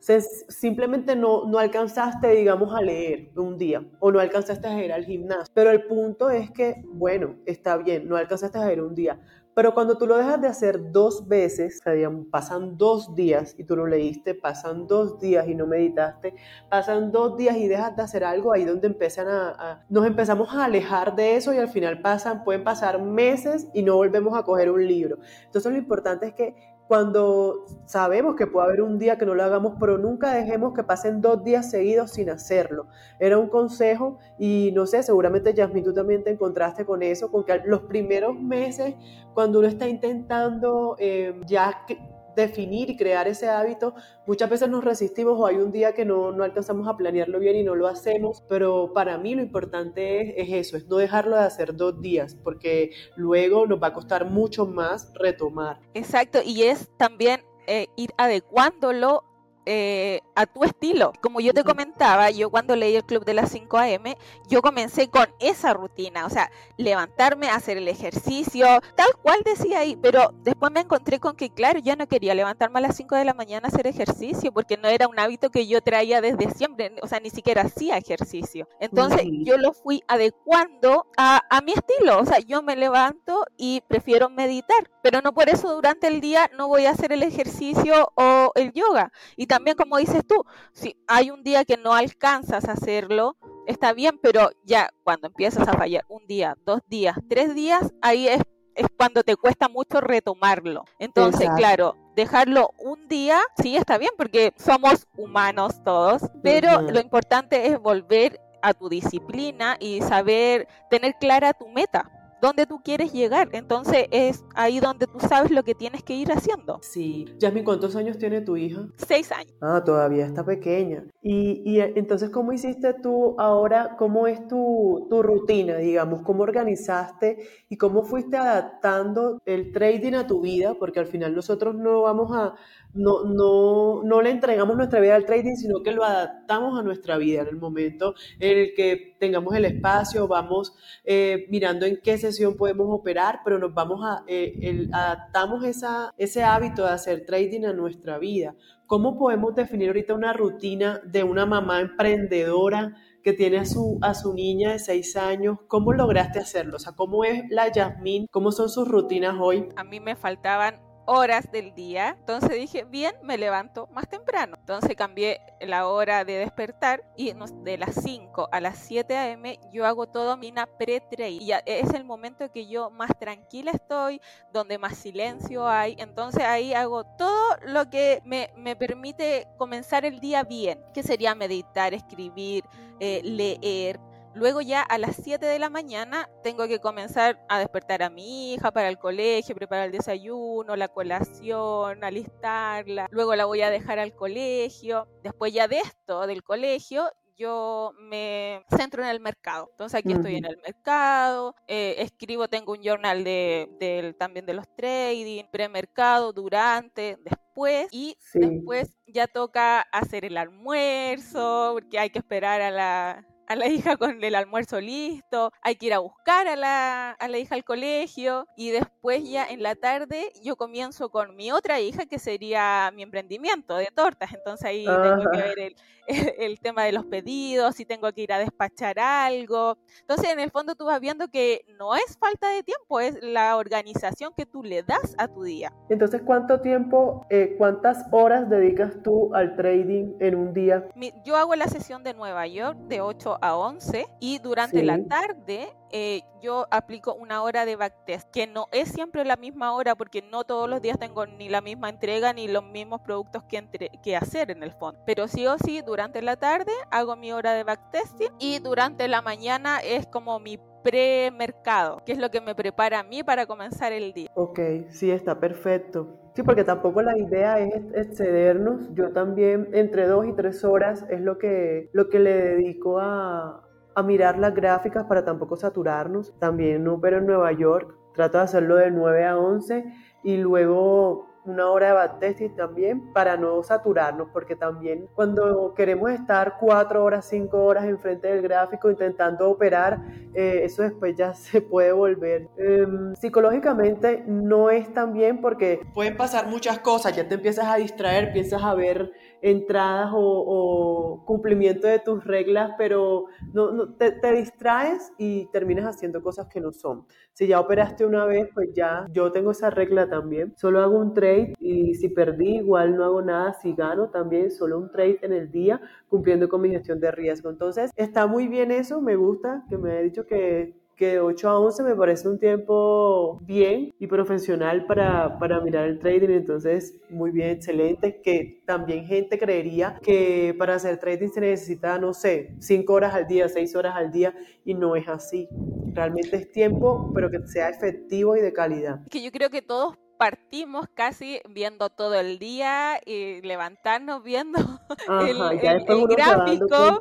simplemente 0.47 1.15
no, 1.15 1.47
no 1.47 1.57
alcanzaste, 1.57 2.29
digamos, 2.29 2.73
a 2.73 2.81
leer 2.81 3.29
un 3.35 3.57
día 3.57 3.83
o 3.99 4.11
no 4.11 4.19
alcanzaste 4.19 4.67
a 4.67 4.83
ir 4.83 4.93
al 4.93 5.03
gimnasio. 5.03 5.51
Pero 5.53 5.71
el 5.71 5.83
punto 5.83 6.29
es 6.29 6.49
que, 6.51 6.83
bueno, 6.85 7.35
está 7.45 7.77
bien, 7.77 8.07
no 8.07 8.15
alcanzaste 8.15 8.57
a 8.57 8.71
ir 8.71 8.81
un 8.81 8.95
día 8.95 9.19
pero 9.53 9.73
cuando 9.73 9.97
tú 9.97 10.07
lo 10.07 10.17
dejas 10.17 10.41
de 10.41 10.47
hacer 10.47 10.91
dos 10.91 11.27
veces, 11.27 11.81
o 11.85 12.31
pasan 12.31 12.77
dos 12.77 13.15
días 13.15 13.55
y 13.57 13.63
tú 13.63 13.75
lo 13.75 13.85
leíste, 13.85 14.33
pasan 14.33 14.87
dos 14.87 15.19
días 15.19 15.47
y 15.47 15.55
no 15.55 15.67
meditaste, 15.67 16.35
pasan 16.69 17.11
dos 17.11 17.37
días 17.37 17.57
y 17.57 17.67
dejas 17.67 17.95
de 17.95 18.03
hacer 18.03 18.23
algo, 18.23 18.53
ahí 18.53 18.63
donde 18.63 18.87
empiezan 18.87 19.27
a, 19.27 19.85
nos 19.89 20.05
empezamos 20.05 20.53
a 20.53 20.65
alejar 20.65 21.15
de 21.15 21.35
eso 21.35 21.53
y 21.53 21.57
al 21.57 21.69
final 21.69 22.01
pasan, 22.01 22.43
pueden 22.43 22.63
pasar 22.63 23.01
meses 23.01 23.67
y 23.73 23.83
no 23.83 23.95
volvemos 23.95 24.37
a 24.37 24.43
coger 24.43 24.71
un 24.71 24.85
libro. 24.87 25.17
Entonces 25.45 25.71
lo 25.71 25.77
importante 25.77 26.27
es 26.27 26.33
que 26.33 26.55
cuando 26.91 27.67
sabemos 27.85 28.35
que 28.35 28.47
puede 28.47 28.67
haber 28.67 28.81
un 28.81 28.99
día 28.99 29.17
que 29.17 29.25
no 29.25 29.33
lo 29.33 29.41
hagamos, 29.45 29.75
pero 29.79 29.97
nunca 29.97 30.33
dejemos 30.33 30.73
que 30.73 30.83
pasen 30.83 31.21
dos 31.21 31.41
días 31.41 31.71
seguidos 31.71 32.11
sin 32.11 32.29
hacerlo. 32.29 32.87
Era 33.17 33.37
un 33.37 33.47
consejo 33.47 34.19
y 34.37 34.73
no 34.75 34.85
sé, 34.85 35.01
seguramente 35.01 35.53
Yasmin 35.53 35.85
tú 35.85 35.93
también 35.93 36.21
te 36.21 36.31
encontraste 36.31 36.83
con 36.83 37.01
eso, 37.01 37.31
con 37.31 37.45
que 37.45 37.61
los 37.63 37.83
primeros 37.83 38.37
meses, 38.37 38.95
cuando 39.33 39.59
uno 39.59 39.69
está 39.69 39.87
intentando 39.87 40.97
eh, 40.99 41.39
ya 41.45 41.85
definir 42.35 42.89
y 42.89 42.97
crear 42.97 43.27
ese 43.27 43.49
hábito, 43.49 43.93
muchas 44.27 44.49
veces 44.49 44.69
nos 44.69 44.83
resistimos 44.83 45.39
o 45.39 45.45
hay 45.45 45.57
un 45.57 45.71
día 45.71 45.93
que 45.93 46.05
no, 46.05 46.31
no 46.31 46.43
alcanzamos 46.43 46.87
a 46.87 46.97
planearlo 46.97 47.39
bien 47.39 47.55
y 47.55 47.63
no 47.63 47.75
lo 47.75 47.87
hacemos, 47.87 48.43
pero 48.47 48.93
para 48.93 49.17
mí 49.17 49.35
lo 49.35 49.41
importante 49.41 50.41
es, 50.41 50.49
eso, 50.67 50.77
es 50.77 50.87
no 50.87 50.97
dejarlo 50.97 51.35
de 51.35 51.43
hacer 51.43 51.75
dos 51.75 52.01
días, 52.01 52.35
porque 52.35 52.91
luego 53.15 53.65
nos 53.65 53.81
va 53.81 53.87
a 53.87 53.93
costar 53.93 54.29
mucho 54.29 54.65
más 54.65 55.11
retomar. 55.15 55.79
Exacto, 55.93 56.39
y 56.43 56.63
es 56.63 56.89
también 56.97 57.41
eh, 57.67 57.87
ir 57.95 58.11
adecuándolo 58.17 59.23
eh, 59.65 60.21
a 60.35 60.45
tu 60.45 60.63
estilo. 60.63 61.13
Como 61.21 61.39
yo 61.39 61.53
te 61.53 61.63
comentaba, 61.63 62.31
yo 62.31 62.49
cuando 62.49 62.75
leí 62.75 62.95
el 62.95 63.03
club 63.03 63.25
de 63.25 63.33
las 63.33 63.51
5 63.51 63.77
a.m., 63.77 64.17
yo 64.47 64.61
comencé 64.61 65.09
con 65.09 65.27
esa 65.39 65.73
rutina, 65.73 66.25
o 66.25 66.29
sea, 66.29 66.51
levantarme, 66.77 67.49
hacer 67.49 67.77
el 67.77 67.87
ejercicio, 67.87 68.65
tal 68.95 69.15
cual 69.21 69.41
decía 69.45 69.79
ahí, 69.79 69.95
pero 69.95 70.33
después 70.43 70.71
me 70.71 70.81
encontré 70.81 71.19
con 71.19 71.35
que, 71.35 71.49
claro, 71.49 71.79
yo 71.79 71.95
no 71.95 72.07
quería 72.07 72.33
levantarme 72.33 72.79
a 72.79 72.81
las 72.81 72.95
5 72.95 73.15
de 73.15 73.25
la 73.25 73.33
mañana 73.33 73.67
a 73.67 73.69
hacer 73.69 73.87
ejercicio, 73.87 74.51
porque 74.51 74.77
no 74.77 74.87
era 74.87 75.07
un 75.07 75.19
hábito 75.19 75.49
que 75.49 75.67
yo 75.67 75.81
traía 75.81 76.21
desde 76.21 76.51
siempre, 76.51 76.93
o 77.01 77.07
sea, 77.07 77.19
ni 77.19 77.29
siquiera 77.29 77.61
hacía 77.63 77.97
ejercicio. 77.97 78.67
Entonces, 78.79 79.23
yo 79.43 79.57
lo 79.57 79.73
fui 79.73 80.03
adecuando 80.07 81.05
a, 81.17 81.41
a 81.49 81.61
mi 81.61 81.73
estilo, 81.73 82.19
o 82.19 82.25
sea, 82.25 82.39
yo 82.39 82.61
me 82.61 82.75
levanto 82.75 83.45
y 83.57 83.81
prefiero 83.87 84.29
meditar, 84.29 84.89
pero 85.01 85.21
no 85.21 85.33
por 85.33 85.49
eso 85.49 85.73
durante 85.73 86.07
el 86.07 86.21
día 86.21 86.49
no 86.57 86.67
voy 86.67 86.85
a 86.85 86.91
hacer 86.91 87.11
el 87.11 87.23
ejercicio 87.23 88.11
o 88.15 88.51
el 88.55 88.71
yoga. 88.73 89.11
Y 89.35 89.47
también, 89.51 89.75
como 89.75 89.97
dices 89.97 90.25
tú, 90.25 90.45
si 90.71 90.95
hay 91.07 91.29
un 91.29 91.43
día 91.43 91.65
que 91.65 91.75
no 91.75 91.93
alcanzas 91.93 92.69
a 92.69 92.71
hacerlo, 92.71 93.35
está 93.67 93.91
bien, 93.91 94.17
pero 94.23 94.49
ya 94.63 94.89
cuando 95.03 95.27
empiezas 95.27 95.67
a 95.67 95.73
fallar 95.73 96.05
un 96.07 96.25
día, 96.25 96.55
dos 96.65 96.79
días, 96.87 97.17
tres 97.27 97.53
días, 97.53 97.93
ahí 98.01 98.29
es, 98.29 98.41
es 98.75 98.87
cuando 98.95 99.23
te 99.23 99.35
cuesta 99.35 99.67
mucho 99.67 99.99
retomarlo. 99.99 100.85
Entonces, 100.99 101.49
claro, 101.57 101.97
dejarlo 102.15 102.69
un 102.79 103.09
día, 103.09 103.41
sí 103.61 103.75
está 103.75 103.97
bien, 103.97 104.11
porque 104.17 104.53
somos 104.55 105.05
humanos 105.17 105.83
todos, 105.83 106.21
pero 106.41 106.83
lo 106.83 107.01
importante 107.01 107.67
es 107.67 107.77
volver 107.77 108.39
a 108.61 108.73
tu 108.73 108.87
disciplina 108.87 109.75
y 109.81 110.01
saber 110.01 110.65
tener 110.89 111.15
clara 111.19 111.51
tu 111.51 111.67
meta 111.67 112.09
dónde 112.41 112.65
tú 112.65 112.81
quieres 112.83 113.13
llegar. 113.13 113.49
Entonces 113.51 114.07
es 114.11 114.43
ahí 114.55 114.79
donde 114.79 115.07
tú 115.07 115.19
sabes 115.19 115.51
lo 115.51 115.63
que 115.63 115.75
tienes 115.75 116.03
que 116.03 116.13
ir 116.13 116.31
haciendo. 116.31 116.79
Sí. 116.81 117.25
Jasmine, 117.39 117.63
¿cuántos 117.63 117.95
años 117.95 118.17
tiene 118.17 118.41
tu 118.41 118.57
hija? 118.57 118.87
Seis 118.97 119.31
años. 119.31 119.53
Ah, 119.61 119.81
todavía 119.85 120.25
está 120.25 120.43
pequeña. 120.43 121.05
Y, 121.21 121.61
y 121.65 121.79
entonces, 121.79 122.29
¿cómo 122.29 122.51
hiciste 122.51 122.93
tú 122.95 123.35
ahora? 123.37 123.95
¿Cómo 123.97 124.27
es 124.27 124.47
tu, 124.47 125.07
tu 125.09 125.21
rutina, 125.21 125.77
digamos? 125.77 126.23
¿Cómo 126.23 126.43
organizaste 126.43 127.47
y 127.69 127.77
cómo 127.77 128.03
fuiste 128.03 128.37
adaptando 128.37 129.41
el 129.45 129.71
trading 129.71 130.13
a 130.13 130.27
tu 130.27 130.41
vida? 130.41 130.73
Porque 130.79 130.99
al 130.99 131.05
final 131.05 131.35
nosotros 131.35 131.75
no 131.75 132.01
vamos 132.01 132.35
a 132.35 132.55
no, 132.93 133.23
no, 133.23 134.03
no 134.03 134.21
le 134.21 134.31
entregamos 134.31 134.75
nuestra 134.75 134.99
vida 134.99 135.15
al 135.15 135.25
trading, 135.25 135.55
sino 135.55 135.81
que 135.81 135.91
lo 135.91 136.03
adaptamos 136.03 136.79
a 136.79 136.83
nuestra 136.83 137.17
vida 137.17 137.41
en 137.41 137.47
el 137.47 137.57
momento 137.57 138.15
en 138.39 138.57
el 138.57 138.73
que 138.75 139.15
tengamos 139.19 139.55
el 139.55 139.65
espacio, 139.65 140.27
vamos 140.27 140.75
eh, 141.05 141.45
mirando 141.49 141.85
en 141.85 141.99
qué 142.01 142.17
podemos 142.57 142.87
operar, 142.89 143.41
pero 143.43 143.59
nos 143.59 143.73
vamos 143.73 144.01
a, 144.03 144.23
eh, 144.27 144.87
adaptamos 144.91 145.63
esa, 145.63 146.11
ese 146.17 146.43
hábito 146.43 146.83
de 146.83 146.89
hacer 146.89 147.25
trading 147.25 147.65
a 147.65 147.73
nuestra 147.73 148.17
vida. 148.17 148.55
¿Cómo 148.87 149.17
podemos 149.17 149.55
definir 149.55 149.87
ahorita 149.87 150.13
una 150.13 150.33
rutina 150.33 151.01
de 151.05 151.23
una 151.23 151.45
mamá 151.45 151.79
emprendedora 151.79 152.95
que 153.23 153.33
tiene 153.33 153.59
a 153.59 153.65
su, 153.65 153.99
a 154.01 154.13
su 154.13 154.33
niña 154.33 154.73
de 154.73 154.79
seis 154.79 155.15
años? 155.15 155.59
¿Cómo 155.67 155.93
lograste 155.93 156.39
hacerlo? 156.39 156.75
O 156.75 156.79
sea, 156.79 156.93
¿cómo 156.93 157.23
es 157.23 157.43
la 157.49 157.71
Yasmín? 157.71 158.27
¿Cómo 158.31 158.51
son 158.51 158.69
sus 158.69 158.87
rutinas 158.87 159.35
hoy? 159.39 159.69
A 159.75 159.83
mí 159.83 159.99
me 159.99 160.15
faltaban 160.15 160.90
horas 161.05 161.51
del 161.51 161.73
día. 161.73 162.15
Entonces 162.19 162.51
dije, 162.51 162.83
bien, 162.85 163.13
me 163.23 163.37
levanto 163.37 163.87
más 163.91 164.07
temprano. 164.07 164.57
Entonces 164.59 164.95
cambié 164.95 165.41
la 165.59 165.87
hora 165.87 166.23
de 166.25 166.33
despertar 166.37 167.03
y 167.15 167.33
de 167.63 167.77
las 167.77 167.95
5 167.95 168.49
a 168.51 168.59
las 168.61 168.77
7 168.79 169.17
a.m. 169.17 169.59
yo 169.71 169.85
hago 169.85 170.07
todo 170.07 170.37
mina 170.37 170.65
pre-trade. 170.65 171.31
Y 171.31 171.51
es 171.65 171.93
el 171.93 172.03
momento 172.03 172.51
que 172.51 172.67
yo 172.67 172.89
más 172.89 173.11
tranquila 173.19 173.71
estoy, 173.71 174.21
donde 174.51 174.77
más 174.77 174.97
silencio 174.97 175.67
hay. 175.67 175.95
Entonces 175.99 176.43
ahí 176.43 176.73
hago 176.73 177.03
todo 177.03 177.57
lo 177.65 177.89
que 177.89 178.21
me, 178.25 178.51
me 178.55 178.75
permite 178.75 179.47
comenzar 179.57 180.05
el 180.05 180.19
día 180.19 180.43
bien, 180.43 180.79
que 180.93 181.03
sería 181.03 181.35
meditar, 181.35 181.93
escribir, 181.93 182.63
eh, 182.99 183.21
leer, 183.23 183.99
Luego 184.33 184.61
ya 184.61 184.81
a 184.81 184.97
las 184.97 185.17
7 185.17 185.45
de 185.45 185.59
la 185.59 185.69
mañana 185.69 186.29
tengo 186.41 186.67
que 186.67 186.79
comenzar 186.79 187.43
a 187.49 187.59
despertar 187.59 188.01
a 188.01 188.09
mi 188.09 188.53
hija 188.53 188.71
para 188.71 188.87
el 188.87 188.97
colegio, 188.97 189.55
preparar 189.55 189.87
el 189.87 189.91
desayuno, 189.91 190.75
la 190.75 190.87
colación, 190.87 192.03
alistarla. 192.03 193.07
Luego 193.11 193.35
la 193.35 193.45
voy 193.45 193.61
a 193.61 193.69
dejar 193.69 193.99
al 193.99 194.15
colegio. 194.15 195.07
Después 195.23 195.53
ya 195.53 195.67
de 195.67 195.79
esto, 195.79 196.27
del 196.27 196.43
colegio, 196.43 197.11
yo 197.41 197.93
me 197.99 198.63
centro 198.69 199.03
en 199.03 199.09
el 199.09 199.19
mercado. 199.19 199.67
Entonces 199.71 199.99
aquí 199.99 200.13
estoy 200.13 200.35
en 200.35 200.45
el 200.45 200.57
mercado, 200.57 201.55
eh, 201.67 201.95
escribo, 201.97 202.47
tengo 202.47 202.71
un 202.73 202.83
journal 202.83 203.23
de, 203.23 204.15
también 204.19 204.45
de 204.45 204.53
los 204.53 204.67
trading, 204.75 205.45
premercado, 205.51 206.33
durante, 206.33 207.17
después 207.23 207.87
y 207.91 208.15
después 208.33 208.95
ya 209.07 209.27
toca 209.27 209.81
hacer 209.81 210.23
el 210.23 210.37
almuerzo, 210.37 211.71
porque 211.73 211.99
hay 211.99 212.11
que 212.11 212.19
esperar 212.19 212.61
a 212.61 212.71
la, 212.71 213.25
a 213.51 213.55
la 213.57 213.67
hija 213.67 213.97
con 213.97 214.23
el 214.23 214.35
almuerzo 214.35 214.79
listo, 214.79 215.51
hay 215.61 215.75
que 215.75 215.87
ir 215.87 215.93
a 215.93 215.99
buscar 215.99 216.47
a 216.47 216.55
la, 216.55 217.11
a 217.11 217.27
la 217.27 217.37
hija 217.37 217.55
al 217.55 217.65
colegio 217.65 218.47
y 218.55 218.69
después 218.69 219.29
ya 219.29 219.45
en 219.45 219.61
la 219.61 219.75
tarde 219.75 220.31
yo 220.41 220.55
comienzo 220.55 221.09
con 221.09 221.35
mi 221.35 221.51
otra 221.51 221.81
hija 221.81 222.05
que 222.05 222.17
sería 222.17 222.89
mi 222.95 223.03
emprendimiento 223.03 223.75
de 223.75 223.87
tortas, 223.93 224.33
entonces 224.33 224.65
ahí 224.65 224.85
tengo 224.85 225.29
que 225.29 225.37
ver 225.37 225.59
el, 225.59 225.75
el, 226.37 226.59
tema 226.59 226.83
de 226.83 226.91
los 226.91 227.05
pedidos, 227.05 227.75
si 227.75 227.85
tengo 227.85 228.11
que 228.11 228.21
ir 228.21 228.33
a 228.33 228.39
despachar 228.39 228.99
algo. 228.99 229.77
Entonces, 230.01 230.29
en 230.31 230.39
el 230.39 230.51
fondo 230.51 230.75
tú 230.75 230.85
vas 230.85 230.99
viendo 230.99 231.27
que 231.27 231.65
no 231.77 231.95
es 231.95 232.17
falta 232.19 232.49
de 232.49 232.63
tiempo, 232.63 232.99
es 232.99 233.17
la 233.21 233.57
organización 233.57 234.33
que 234.35 234.45
tú 234.45 234.63
le 234.63 234.83
das 234.83 235.15
a 235.17 235.27
tu 235.27 235.43
día. 235.43 235.73
Entonces, 235.89 236.21
¿cuánto 236.25 236.61
tiempo, 236.61 237.25
eh, 237.29 237.55
cuántas 237.57 238.05
horas 238.11 238.49
dedicas 238.49 238.93
tú 239.03 239.33
al 239.33 239.55
trading 239.55 240.13
en 240.19 240.35
un 240.35 240.53
día? 240.53 240.87
yo 241.25 241.35
hago 241.35 241.55
la 241.55 241.67
sesión 241.67 242.03
de 242.03 242.13
Nueva 242.13 242.47
York 242.47 242.77
de 242.87 243.01
8 243.01 243.37
a 243.41 243.55
11 243.55 244.05
y 244.19 244.39
durante 244.39 244.83
la 244.83 245.03
tarde 245.05 245.69
eh, 245.91 246.21
yo 246.41 246.67
aplico 246.71 247.13
una 247.13 247.43
hora 247.43 247.65
de 247.65 247.75
backtest, 247.75 248.29
que 248.31 248.47
no 248.47 248.67
es 248.71 248.89
siempre 248.89 249.23
la 249.25 249.35
misma 249.35 249.73
hora 249.73 249.95
porque 249.95 250.21
no 250.21 250.43
todos 250.43 250.69
los 250.69 250.81
días 250.81 250.97
tengo 250.97 251.25
ni 251.25 251.49
la 251.49 251.61
misma 251.61 251.89
entrega 251.89 252.33
ni 252.33 252.47
los 252.47 252.63
mismos 252.63 253.01
productos 253.01 253.43
que, 253.43 254.15
hacer 254.15 254.51
en 254.51 254.63
el 254.63 254.71
fondo. 254.71 254.99
Pero 255.05 255.27
sí 255.27 255.47
o 255.47 255.57
sí, 255.57 255.81
durante 255.81 256.21
la 256.21 256.35
tarde 256.35 256.71
hago 256.89 257.15
mi 257.15 257.31
hora 257.31 257.53
de 257.53 257.63
backtesting 257.63 258.31
y 258.39 258.59
durante 258.59 259.07
la 259.07 259.21
mañana 259.21 259.79
es 259.79 260.07
como 260.07 260.39
mi 260.39 260.59
premercado, 260.83 262.01
que 262.05 262.11
es 262.11 262.17
lo 262.17 262.31
que 262.31 262.41
me 262.41 262.55
prepara 262.55 262.99
a 262.99 263.03
mí 263.03 263.23
para 263.23 263.45
comenzar 263.45 263.91
el 263.91 264.13
día. 264.13 264.29
Ok, 264.33 264.59
sí, 264.89 265.11
está 265.11 265.39
perfecto. 265.39 266.17
Sí, 266.35 266.43
porque 266.43 266.63
tampoco 266.63 267.01
la 267.01 267.17
idea 267.17 267.59
es 267.59 267.83
excedernos. 267.93 268.81
Yo 268.93 269.11
también 269.11 269.69
entre 269.73 270.07
dos 270.07 270.25
y 270.25 270.33
tres 270.33 270.63
horas 270.63 271.05
es 271.09 271.21
lo 271.21 271.37
que, 271.37 271.89
lo 271.93 272.09
que 272.09 272.19
le 272.19 272.33
dedico 272.33 272.99
a, 272.99 273.61
a 273.95 274.03
mirar 274.03 274.37
las 274.37 274.53
gráficas 274.53 275.05
para 275.05 275.25
tampoco 275.25 275.55
saturarnos. 275.55 276.33
También 276.39 276.87
opero 276.87 277.17
en 277.17 277.25
Nueva 277.25 277.51
York, 277.51 277.95
trato 278.13 278.37
de 278.37 278.43
hacerlo 278.43 278.75
de 278.75 278.91
9 278.91 279.25
a 279.25 279.37
11 279.37 279.85
y 280.23 280.37
luego 280.37 281.31
una 281.43 281.69
hora 281.69 281.87
de 281.87 281.93
backtesting 281.93 282.55
también 282.55 283.11
para 283.13 283.35
no 283.35 283.63
saturarnos, 283.63 284.29
porque 284.31 284.55
también 284.55 285.07
cuando 285.15 285.73
queremos 285.75 286.11
estar 286.11 286.57
cuatro 286.59 287.03
horas, 287.03 287.27
cinco 287.27 287.63
horas 287.63 287.85
enfrente 287.85 288.27
del 288.27 288.41
gráfico 288.41 288.91
intentando 288.91 289.49
operar, 289.49 289.99
eh, 290.33 290.61
eso 290.63 290.83
después 290.83 291.15
ya 291.15 291.33
se 291.33 291.61
puede 291.61 291.91
volver. 291.91 292.47
Em, 292.57 293.15
psicológicamente 293.15 294.23
no 294.27 294.69
es 294.69 294.93
tan 294.93 295.13
bien 295.13 295.41
porque 295.41 295.81
pueden 295.93 296.15
pasar 296.15 296.47
muchas 296.47 296.79
cosas, 296.79 297.15
ya 297.15 297.27
te 297.27 297.35
empiezas 297.35 297.65
a 297.65 297.77
distraer, 297.77 298.25
empiezas 298.25 298.63
a 298.63 298.75
ver 298.75 299.11
entradas 299.41 300.11
o, 300.13 301.23
cumplimiento 301.25 301.87
de 301.87 301.99
tus 301.99 302.23
reglas, 302.23 302.71
pero 302.77 303.25
no, 303.53 303.93
te, 303.95 304.11
te, 304.11 304.33
distraes 304.33 305.13
y 305.17 305.45
terminas 305.51 305.85
haciendo 305.85 306.21
cosas 306.21 306.47
que 306.47 306.61
no 306.61 306.71
son. 306.71 307.05
Si 307.33 307.47
ya 307.47 307.59
operaste 307.59 308.05
una 308.05 308.25
vez, 308.25 308.49
pues 308.53 308.69
ya 308.73 309.07
yo 309.11 309.31
tengo 309.31 309.51
esa 309.51 309.69
regla 309.69 310.09
también. 310.09 310.53
Solo 310.57 310.81
hago 310.81 310.97
un 310.97 311.13
trade 311.13 311.53
y 311.59 311.95
si 311.95 312.09
perdí, 312.09 312.57
igual 312.57 312.95
no 312.95 313.03
hago 313.03 313.21
nada. 313.21 313.53
Si 313.53 313.73
gano, 313.73 314.09
también 314.09 314.51
solo 314.51 314.77
un 314.77 314.91
trade 314.91 315.19
en 315.21 315.33
el 315.33 315.51
día, 315.51 315.81
cumpliendo 316.07 316.49
con 316.49 316.61
mi 316.61 316.69
gestión 316.69 316.99
de 316.99 317.11
riesgo. 317.11 317.49
Entonces, 317.49 317.91
está 317.95 318.27
muy 318.27 318.47
bien 318.47 318.71
eso, 318.71 319.01
me 319.01 319.15
gusta 319.15 319.63
que 319.69 319.77
me 319.77 319.91
haya 319.91 320.01
dicho 320.01 320.25
que 320.25 320.80
que 321.01 321.13
de 321.13 321.19
8 321.19 321.49
a 321.49 321.59
11 321.59 321.81
me 321.81 321.95
parece 321.95 322.29
un 322.29 322.37
tiempo 322.37 323.39
bien 323.41 323.91
y 323.97 324.05
profesional 324.05 324.85
para, 324.85 325.39
para 325.39 325.59
mirar 325.59 325.87
el 325.87 325.97
trading, 325.97 326.29
entonces 326.29 326.95
muy 327.09 327.31
bien, 327.31 327.49
excelente, 327.49 328.21
que 328.21 328.61
también 328.67 329.07
gente 329.07 329.39
creería 329.39 329.97
que 330.03 330.53
para 330.59 330.75
hacer 330.75 330.99
trading 330.99 331.29
se 331.29 331.41
necesita, 331.41 331.97
no 331.97 332.13
sé, 332.13 332.53
5 332.59 332.93
horas 332.93 333.15
al 333.15 333.25
día, 333.25 333.49
6 333.49 333.75
horas 333.75 333.95
al 333.95 334.11
día 334.11 334.35
y 334.63 334.75
no 334.75 334.95
es 334.95 335.07
así. 335.07 335.49
Realmente 335.91 336.35
es 336.35 336.51
tiempo, 336.51 337.11
pero 337.15 337.31
que 337.31 337.47
sea 337.47 337.69
efectivo 337.69 338.37
y 338.37 338.41
de 338.41 338.53
calidad. 338.53 338.99
Que 339.09 339.23
yo 339.23 339.31
creo 339.31 339.49
que 339.49 339.63
todos 339.63 339.95
partimos 340.19 340.85
casi 340.93 341.41
viendo 341.49 341.89
todo 341.89 342.13
el 342.13 342.37
día 342.37 343.01
y 343.07 343.41
levantarnos 343.41 344.21
viendo 344.23 344.59
el, 345.07 346.07
gráfico 346.07 346.99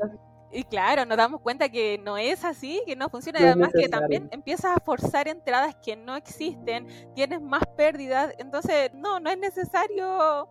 y 0.52 0.64
claro, 0.64 1.04
nos 1.04 1.16
damos 1.16 1.40
cuenta 1.40 1.68
que 1.68 1.98
no 1.98 2.18
es 2.18 2.44
así, 2.44 2.82
que 2.86 2.96
no 2.96 3.08
funciona. 3.08 3.40
y 3.40 3.44
además 3.44 3.70
que 3.72 3.88
también 3.88 4.28
empiezas 4.32 4.76
a 4.76 4.80
forzar 4.80 5.28
entradas 5.28 5.76
que 5.76 5.96
no 5.96 6.16
existen, 6.16 6.86
tienes 7.14 7.40
más 7.40 7.62
pérdidas. 7.76 8.34
Entonces, 8.38 8.90
no, 8.94 9.20
no 9.20 9.30
es 9.30 9.38
necesario. 9.38 10.48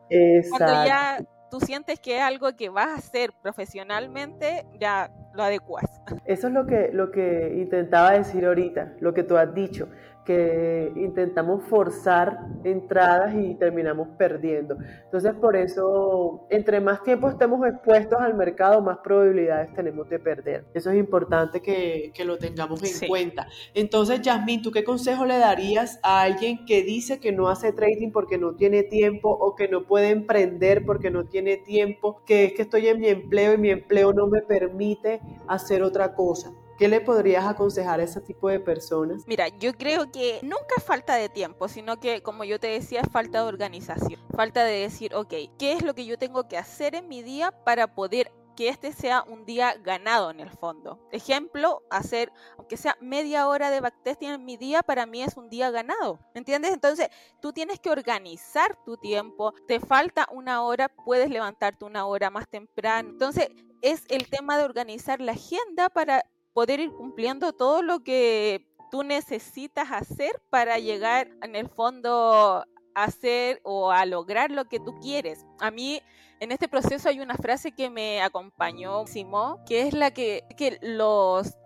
Cuando 0.50 0.86
ya 0.86 1.20
tú 1.51 1.60
sientes 1.60 2.00
que 2.00 2.18
es 2.18 2.22
algo 2.22 2.56
que 2.56 2.70
vas 2.70 2.88
a 2.88 2.96
hacer 2.96 3.34
profesionalmente, 3.41 4.65
ya 4.79 5.12
lo 5.34 5.44
adecuas. 5.44 5.86
Eso 6.25 6.48
es 6.48 6.53
lo 6.53 6.65
que, 6.65 6.89
lo 6.94 7.12
que 7.12 7.56
intentaba 7.58 8.12
decir 8.12 8.46
ahorita, 8.46 8.94
lo 9.00 9.13
que 9.13 9.24
tú 9.24 9.38
has 9.38 9.53
dicho 9.53 9.89
que 10.29 10.93
intentamos 10.95 11.63
forzar 11.69 12.38
entradas 12.63 13.33
y 13.33 13.55
terminamos 13.55 14.09
perdiendo. 14.15 14.77
Entonces, 15.05 15.33
por 15.33 15.55
eso, 15.55 16.45
entre 16.51 16.79
más 16.79 17.01
tiempo 17.01 17.29
estemos 17.29 17.67
expuestos 17.67 18.19
al 18.21 18.36
mercado, 18.36 18.79
más 18.79 19.00
probabilidades 19.00 19.74
tenemos 19.74 20.07
de 20.07 20.19
perder. 20.19 20.65
Eso 20.75 20.91
es 20.91 21.00
importante 21.00 21.63
que, 21.63 22.12
que 22.13 22.25
lo 22.25 22.38
tengamos 22.38 22.83
en 22.83 23.07
cuenta. 23.07 23.48
Entonces, 23.74 24.21
Yasmín, 24.21 24.62
¿tú 24.62 24.69
qué 24.69 24.83
consejo 24.83 25.25
le 25.25 25.39
darías 25.39 26.00
a 26.03 26.21
alguien 26.21 26.63
que 26.63 26.83
dice 26.83 27.19
que 27.19 27.31
no 27.31 27.50
hace 27.50 27.74
trading 27.74 28.12
porque 28.12 28.38
no 28.38 28.53
tiene 28.53 28.83
tiempo 28.83 29.31
o 29.31 29.55
que 29.55 29.67
no 29.67 29.88
puede 29.88 30.12
emprender 30.12 30.86
porque 30.86 31.09
no 31.09 31.25
tiene 31.25 31.57
tiempo, 31.57 32.21
que 32.27 32.45
es 32.45 32.53
que 32.53 32.62
estoy 32.62 32.88
en 32.88 33.00
mi 33.00 33.07
empleo 33.07 33.55
y 33.55 33.57
mi 33.57 33.71
empleo 33.71 34.13
no 34.13 34.27
me 34.27 34.43
permite 34.43 35.21
hacer 35.48 35.81
otra 35.81 36.13
cosa? 36.13 36.51
¿Qué 36.79 36.88
le 36.88 37.01
podrías 37.01 37.45
aconsejar 37.45 38.00
a 38.00 38.03
ese 38.03 38.21
tipo 38.21 38.48
de 38.48 38.62
personas? 38.62 39.24
Mira, 39.27 39.50
yo 39.50 39.74
creo 39.74 40.09
que 40.13 40.39
nunca 40.43 40.75
es 40.77 40.83
falta 40.83 41.15
de 41.15 41.27
tiempo, 41.27 41.67
sino 41.67 42.00
que, 42.00 42.24
como 42.24 42.45
yo 42.45 42.57
te 42.57 42.67
decía, 42.67 43.01
es 43.01 43.12
falta 43.12 43.41
de 43.41 43.50
organización. 43.50 44.21
Falta 44.33 44.63
de 44.63 44.79
decir, 44.79 45.13
ok, 45.13 45.33
¿qué 45.57 45.74
es 45.74 45.83
lo 45.83 45.93
que 45.93 46.05
yo 46.05 46.17
tengo 46.17 46.48
que 46.48 46.57
hacer 46.57 46.95
en 46.95 47.09
mi 47.09 47.21
día 47.21 47.51
para 47.51 47.93
poder 47.93 48.31
que 48.55 48.69
este 48.69 48.93
sea 48.93 49.24
un 49.27 49.45
día 49.45 49.74
ganado 49.75 50.31
en 50.31 50.41
el 50.41 50.50
fondo. 50.50 51.00
Ejemplo, 51.13 51.81
hacer, 51.89 52.29
aunque 52.57 52.75
sea 52.75 52.98
media 53.00 53.48
hora 53.48 53.69
de 53.71 53.79
backtesting 53.79 54.31
en 54.31 54.43
mi 54.43 54.57
día, 54.57 54.83
para 54.83 55.05
mí 55.05 55.24
es 55.24 55.38
un 55.38 55.50
día 55.50 55.71
ganado. 55.71 56.19
¿Entiendes? 56.33 56.74
Entonces, 56.74 57.07
tú 57.41 57.53
tienes 57.53 57.79
que 57.79 57.89
organizar 57.89 58.77
tu 58.83 58.98
tiempo. 58.98 59.53
Te 59.65 59.79
falta 59.79 60.27
una 60.33 60.62
hora, 60.63 60.89
puedes 60.89 61.29
levantarte 61.29 61.86
una 61.86 62.05
hora 62.05 62.29
más 62.31 62.50
temprano. 62.50 63.12
Entonces, 63.12 63.48
es 63.81 64.03
el 64.09 64.29
tema 64.29 64.57
de 64.57 64.65
organizar 64.65 65.21
la 65.21 65.31
agenda 65.31 65.88
para 65.88 66.25
poder 66.53 66.79
ir 66.79 66.91
cumpliendo 66.91 67.53
todo 67.53 67.82
lo 67.82 68.01
que 68.01 68.68
tú 68.91 69.03
necesitas 69.03 69.91
hacer 69.91 70.41
para 70.50 70.79
llegar 70.79 71.29
en 71.41 71.56
el 71.56 71.70
fondo 71.70 72.65
a 72.96 73.03
hacer 73.03 73.62
o 73.63 73.91
a 73.91 74.06
lograr 74.06 74.51
lo 74.51 74.65
que 74.65 74.79
tú 74.79 75.00
quieres. 75.00 75.46
A 75.60 75.72
mí 75.72 76.01
en 76.39 76.51
este 76.51 76.68
proceso 76.68 77.10
hay 77.10 77.20
una 77.20 77.36
frase 77.36 77.72
que 77.72 77.89
me 77.89 78.22
acompañó, 78.22 79.06
Simón, 79.08 79.58
que 79.65 79.82
es 79.82 79.94
la 79.94 80.12
que, 80.12 80.44
que 80.58 80.79
los, 80.82 81.58